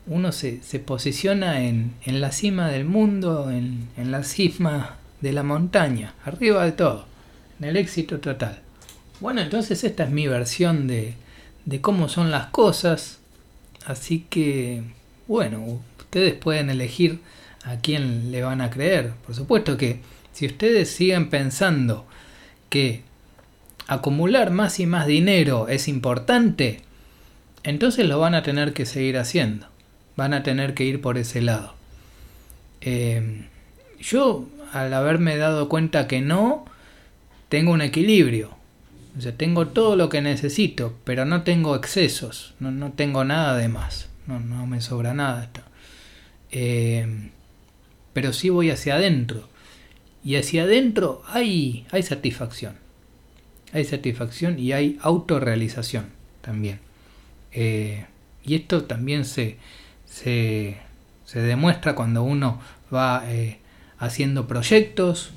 uno 0.09 0.33
se, 0.33 0.62
se 0.62 0.79
posiciona 0.79 1.62
en, 1.62 1.94
en, 2.05 2.21
la 2.21 2.33
cima 2.33 2.68
del 2.68 2.85
mundo, 2.85 3.51
en, 3.51 3.88
en, 3.97 4.11
la 4.11 4.25
cima 4.25 4.97
de 5.21 5.33
la 5.33 5.42
montaña, 5.42 6.14
arriba 6.25 6.64
de 6.64 6.73
todo, 6.73 7.07
en 7.61 7.68
el 7.68 7.77
éxito 7.77 8.18
total. 8.18 8.61
Bueno, 9.21 9.40
entonces 9.40 9.85
esta 9.85 10.05
es 10.05 10.11
mi 10.11 10.27
versión 10.27 10.87
de, 10.87 11.14
de 11.66 11.81
cómo 11.81 12.09
son 12.09 12.31
las 12.31 12.47
cosas, 12.47 13.18
así 13.85 14.27
que, 14.31 14.83
bueno, 15.27 15.83
ustedes 15.99 16.35
pueden 16.35 16.71
elegir 16.71 17.21
a 17.64 17.77
quién 17.77 18.33
le 18.33 18.42
van 18.42 18.62
a 18.62 18.71
creer. 18.71 19.12
Por 19.27 19.35
supuesto 19.35 19.77
que 19.77 20.01
si 20.33 20.47
ustedes 20.47 20.90
siguen 20.90 21.29
pensando 21.29 22.07
que 22.71 23.03
acumular 23.87 24.51
más 24.51 24.81
y 24.81 24.87
más 24.87 25.07
dinero 25.07 25.68
es 25.68 25.88
importante, 25.88 26.83
entonces 27.62 28.07
lo 28.07 28.18
van 28.18 28.35
a 28.35 28.42
tener 28.42 28.73
que 28.73 28.87
seguir 28.87 29.18
haciendo 29.18 29.67
van 30.18 30.35
a 30.35 30.42
tener 30.42 30.74
que 30.74 30.83
ir 30.83 31.00
por 31.00 31.16
ese 31.16 31.40
lado. 31.40 31.74
Eh, 32.81 33.46
yo, 34.00 34.48
al 34.72 34.92
haberme 34.92 35.37
dado 35.37 35.68
cuenta 35.68 36.09
que 36.09 36.20
no, 36.20 36.64
tengo 37.48 37.70
un 37.70 37.83
equilibrio. 37.83 38.50
O 39.16 39.20
sea, 39.20 39.37
tengo 39.37 39.68
todo 39.68 39.94
lo 39.94 40.09
que 40.09 40.20
necesito, 40.20 40.98
pero 41.04 41.24
no 41.24 41.42
tengo 41.42 41.76
excesos, 41.76 42.54
no, 42.59 42.72
no 42.72 42.90
tengo 42.90 43.24
nada 43.24 43.57
de 43.57 43.68
más, 43.68 44.09
no, 44.26 44.40
no 44.40 44.66
me 44.66 44.81
sobra 44.81 45.14
nada. 45.14 45.50
Eh, 46.50 47.31
pero 48.12 48.33
sí 48.33 48.48
voy 48.48 48.70
hacia 48.70 48.96
adentro. 48.96 49.48
Y 50.24 50.35
hacia 50.35 50.64
adentro 50.64 51.22
hay, 51.28 51.87
hay 51.92 52.02
satisfacción. 52.02 52.74
Hay 53.72 53.85
satisfacción 53.85 54.59
y 54.59 54.72
hay 54.72 54.98
autorrealización 55.00 56.07
también. 56.40 56.81
Eh, 57.52 58.07
y 58.44 58.57
esto 58.57 58.83
también 58.83 59.24
se, 59.24 59.59
se, 60.18 60.76
se 61.24 61.40
demuestra 61.40 61.94
cuando 61.94 62.24
uno 62.24 62.59
va 62.92 63.22
eh, 63.26 63.61
haciendo 63.98 64.48
proyectos, 64.48 65.31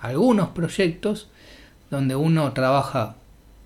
algunos 0.00 0.50
proyectos, 0.50 1.28
donde 1.90 2.14
uno 2.14 2.52
trabaja 2.52 3.16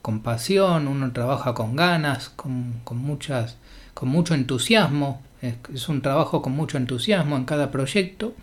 con 0.01 0.21
pasión, 0.21 0.89
uno 0.89 1.13
trabaja 1.13 1.53
con 1.53 1.77
ganas, 1.77 2.31
con, 2.31 2.81
con 2.85 2.97
muchas, 2.97 3.59
con 3.93 4.09
mucho 4.09 4.35
entusiasmo. 4.35 5.23
Es, 5.43 5.89
un 5.91 6.01
trabajo 6.01 6.41
con 6.41 6.53
mucho 6.53 6.79
entusiasmo 6.79 7.37
en 7.37 7.45
cada 7.45 7.71
proyecto. 7.71 8.35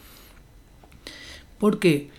¿Por 1.58 1.80
qué? 1.80 2.10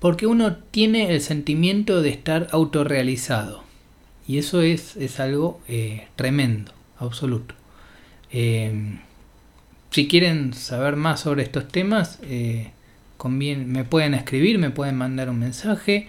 Porque 0.00 0.26
uno 0.26 0.56
tiene 0.56 1.14
el 1.14 1.20
sentimiento 1.20 2.02
de 2.02 2.10
estar 2.10 2.48
autorrealizado. 2.50 3.62
Y 4.26 4.38
eso 4.38 4.62
es, 4.62 4.96
es 4.96 5.20
algo 5.20 5.60
eh, 5.68 6.08
tremendo, 6.16 6.72
absoluto. 6.98 7.54
Eh, 8.30 8.98
si 9.90 10.06
quieren 10.06 10.52
saber 10.52 10.96
más 10.96 11.20
sobre 11.20 11.42
estos 11.42 11.68
temas, 11.68 12.18
eh, 12.22 12.70
me 13.24 13.84
pueden 13.84 14.14
escribir, 14.14 14.58
me 14.58 14.70
pueden 14.70 14.96
mandar 14.96 15.30
un 15.30 15.38
mensaje. 15.38 16.08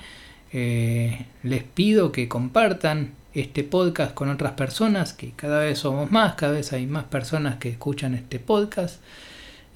Eh, 0.52 1.26
les 1.44 1.64
pido 1.64 2.12
que 2.12 2.28
compartan 2.28 3.14
este 3.34 3.64
podcast 3.64 4.14
con 4.14 4.30
otras 4.30 4.54
personas, 4.54 5.14
que 5.14 5.32
cada 5.32 5.60
vez 5.60 5.80
somos 5.80 6.12
más, 6.12 6.36
cada 6.36 6.54
vez 6.54 6.74
hay 6.74 6.88
más 6.88 7.06
personas 7.06 7.58
que 7.58 7.70
escuchan 7.70 8.16
este 8.16 8.40
podcast. 8.40 9.02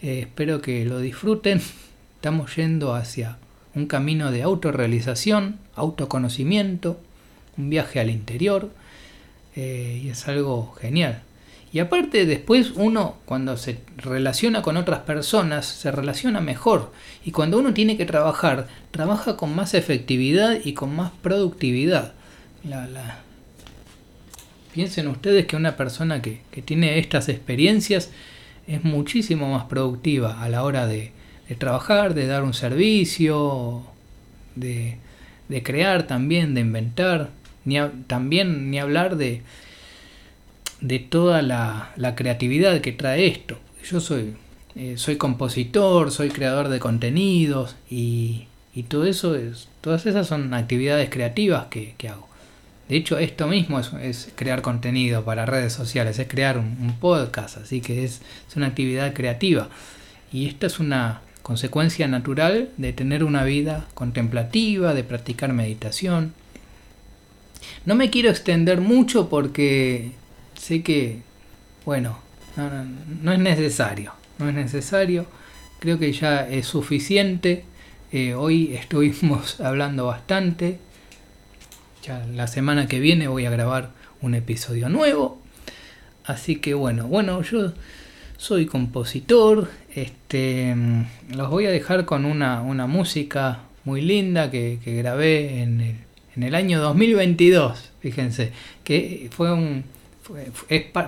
Eh, 0.01 0.19
espero 0.21 0.61
que 0.61 0.85
lo 0.85 0.99
disfruten. 0.99 1.61
Estamos 2.15 2.55
yendo 2.55 2.93
hacia 2.93 3.37
un 3.73 3.87
camino 3.87 4.31
de 4.31 4.43
autorrealización, 4.43 5.59
autoconocimiento, 5.75 6.99
un 7.57 7.69
viaje 7.69 7.99
al 7.99 8.09
interior, 8.09 8.69
y 9.55 10.09
es 10.09 10.27
algo 10.27 10.73
genial. 10.73 11.21
Y 11.73 11.79
aparte 11.79 12.27
después 12.27 12.73
uno 12.75 13.17
cuando 13.25 13.57
se 13.57 13.79
relaciona 13.97 14.61
con 14.61 14.77
otras 14.77 14.99
personas 14.99 15.65
se 15.65 15.91
relaciona 15.91 16.39
mejor. 16.39 16.93
Y 17.25 17.31
cuando 17.31 17.57
uno 17.57 17.73
tiene 17.73 17.97
que 17.97 18.05
trabajar, 18.05 18.67
trabaja 18.91 19.35
con 19.37 19.55
más 19.55 19.73
efectividad 19.73 20.59
y 20.63 20.73
con 20.73 20.95
más 20.95 21.11
productividad. 21.23 22.13
La, 22.63 22.85
la... 22.85 23.21
Piensen 24.71 25.07
ustedes 25.07 25.47
que 25.47 25.55
una 25.55 25.75
persona 25.75 26.21
que, 26.21 26.41
que, 26.51 26.61
tiene 26.61 26.99
estas 26.99 27.27
experiencias 27.27 28.11
es 28.67 28.83
muchísimo 28.83 29.51
más 29.51 29.65
productiva 29.65 30.43
a 30.43 30.49
la 30.49 30.63
hora 30.63 30.85
de, 30.85 31.11
trabajar, 31.57 32.13
de 32.13 32.27
dar 32.27 32.43
un 32.43 32.53
servicio, 32.53 33.81
de, 34.55 34.99
de 35.49 35.63
crear 35.63 36.03
también, 36.03 36.53
de 36.53 36.61
inventar. 36.61 37.31
Ni 37.65 37.77
también 38.05 38.69
ni 38.69 38.79
hablar 38.79 39.15
de, 39.15 39.41
de 40.81 40.99
toda 40.99 41.41
la, 41.41 41.93
la 41.95 42.15
creatividad 42.15 42.81
que 42.81 42.91
trae 42.91 43.27
esto. 43.27 43.57
Yo 43.83 43.99
soy, 43.99 44.35
eh, 44.75 44.95
soy 44.97 45.17
compositor, 45.17 46.11
soy 46.11 46.29
creador 46.29 46.69
de 46.69 46.79
contenidos 46.79 47.75
y, 47.89 48.47
y, 48.73 48.83
todo 48.83 49.05
eso 49.05 49.35
es, 49.35 49.67
todas 49.81 50.05
esas 50.05 50.27
son 50.27 50.53
actividades 50.53 51.09
creativas 51.09 51.67
que, 51.67 51.95
que 51.97 52.09
hago. 52.09 52.27
De 52.89 52.97
hecho, 52.97 53.17
esto 53.17 53.47
mismo 53.47 53.79
es, 53.79 54.31
crear 54.35 54.61
contenido 54.61 55.23
para 55.23 55.45
redes 55.45 55.73
sociales, 55.73 56.19
es 56.19 56.27
crear 56.27 56.57
un, 56.57 56.77
un 56.81 56.97
podcast, 56.99 57.57
así 57.57 57.81
que 57.81 58.03
es, 58.03 58.21
es, 58.49 58.55
una 58.55 58.67
actividad 58.67 59.13
creativa. 59.13 59.69
Y 60.31 60.47
esta 60.47 60.67
es 60.67 60.79
una 60.79 61.21
consecuencia 61.43 62.07
natural 62.07 62.69
de 62.77 62.93
tener 62.93 63.23
una 63.23 63.43
vida 63.43 63.85
contemplativa, 63.93 64.93
de 64.93 65.03
practicar 65.03 65.53
meditación. 65.53 66.33
No 67.85 67.95
me 67.95 68.09
quiero 68.09 68.29
extender 68.29 68.81
mucho 68.81 69.29
porque 69.29 70.11
sé 70.63 70.81
que, 70.81 71.19
bueno, 71.85 72.17
no, 73.21 73.33
es 73.33 73.39
necesario, 73.39 74.13
no 74.39 74.47
es 74.47 74.55
necesario, 74.55 75.25
creo 75.79 75.99
que 75.99 76.13
ya 76.13 76.47
es 76.47 76.67
suficiente, 76.67 77.65
eh, 78.13 78.33
hoy 78.33 78.73
estuvimos 78.73 79.59
hablando 79.59 80.05
bastante, 80.05 80.79
ya 82.01 82.25
la 82.33 82.47
semana 82.47 82.87
que 82.87 83.01
viene 83.01 83.27
voy 83.27 83.45
a 83.45 83.49
grabar 83.49 83.91
un 84.21 84.35
episodio 84.35 84.87
nuevo, 84.87 85.41
así 86.23 86.55
que 86.55 86.73
bueno, 86.73 87.07
bueno, 87.07 87.41
yo 87.41 87.73
soy 88.37 88.65
compositor, 88.65 89.69
este, 89.93 90.73
los 91.35 91.49
voy 91.49 91.65
a 91.65 91.71
dejar 91.71 92.05
con 92.05 92.23
una, 92.23 92.61
una 92.61 92.87
música 92.87 93.59
muy 93.83 94.01
linda 94.01 94.49
que, 94.49 94.79
que 94.81 94.95
grabé 94.95 95.61
en 95.61 95.81
el, 95.81 95.95
en 96.37 96.43
el, 96.43 96.55
año 96.55 96.79
2022, 96.79 97.91
fíjense, 97.99 98.53
que 98.85 99.29
fue 99.29 99.51
un, 99.51 99.83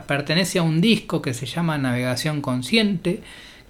pertenece 0.08 0.60
a 0.60 0.63
un 0.63 0.82
disco 0.82 1.21
que 1.21 1.34
se 1.34 1.45
llama 1.45 1.78
Navegación 1.78 2.41
Consciente, 2.41 3.21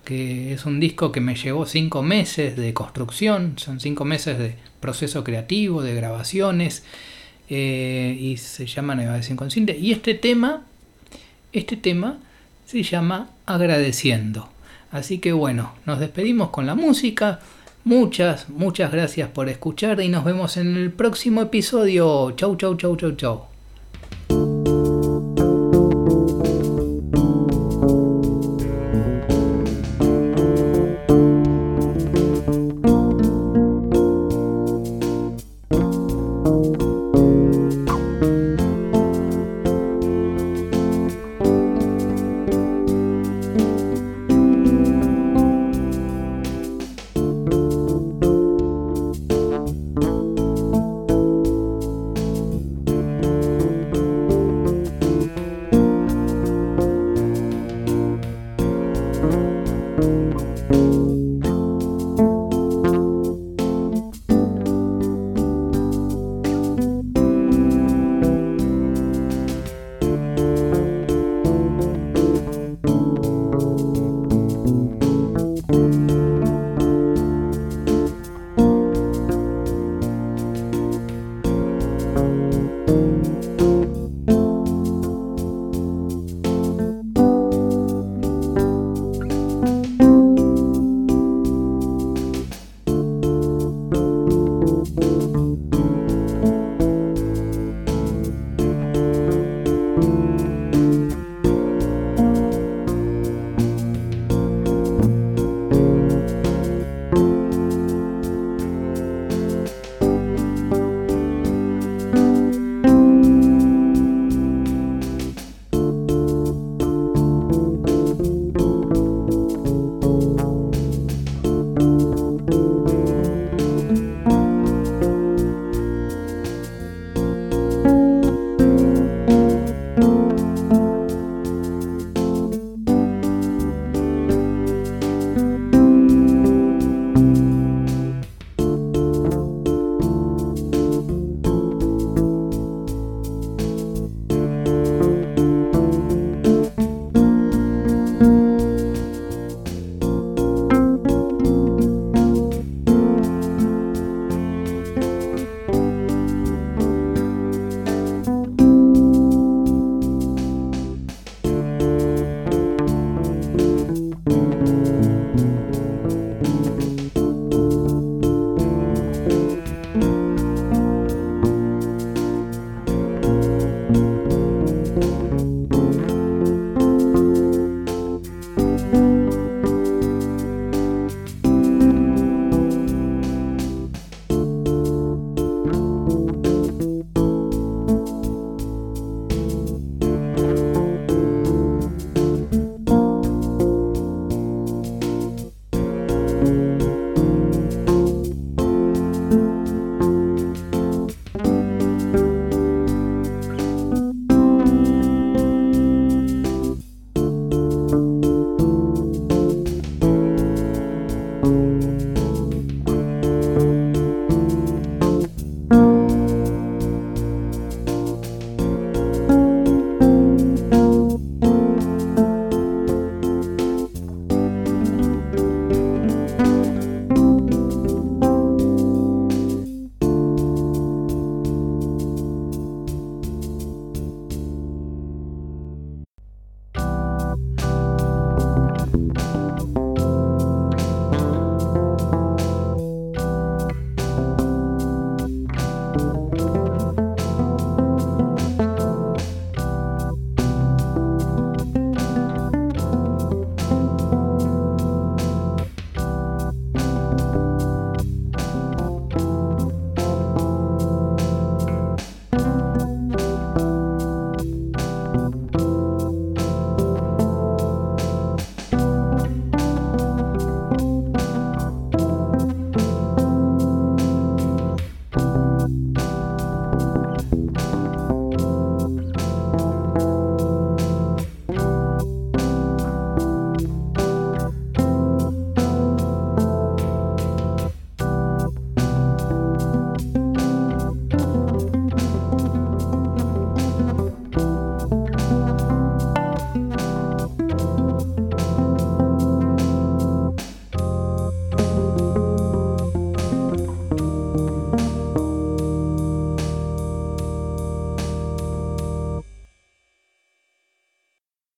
que 0.03 0.53
es 0.53 0.65
un 0.65 0.79
disco 0.79 1.12
que 1.12 1.21
me 1.21 1.36
llevó 1.36 1.65
cinco 1.65 2.03
meses 2.03 2.55
de 2.55 2.73
construcción, 2.73 3.53
son 3.58 3.79
cinco 3.79 4.05
meses 4.05 4.38
de 4.38 4.55
proceso 4.79 5.23
creativo, 5.23 5.81
de 5.81 5.95
grabaciones, 5.95 6.84
eh, 7.49 8.17
y 8.19 8.38
se 8.38 8.65
llama 8.65 8.95
Navegación 8.95 9.38
Consciente. 9.38 9.77
Y 9.77 9.91
este 9.91 10.13
tema, 10.13 10.63
este 11.53 11.75
tema 11.75 12.19
se 12.65 12.84
llama 12.84 13.29
Agradeciendo. 13.45 14.49
Así 14.91 15.19
que 15.19 15.34
bueno, 15.34 15.73
nos 15.86 15.99
despedimos 15.99 16.49
con 16.49 16.65
la 16.65 16.75
música. 16.75 17.39
Muchas, 17.84 18.49
muchas 18.49 18.91
gracias 18.91 19.29
por 19.29 19.49
escuchar 19.49 20.01
y 20.01 20.08
nos 20.08 20.23
vemos 20.23 20.58
en 20.58 20.75
el 20.77 20.91
próximo 20.91 21.41
episodio. 21.41 22.31
Chau, 22.31 22.55
chau, 22.55 22.75
chau, 22.77 22.95
chau, 22.95 23.12
chau. 23.12 23.54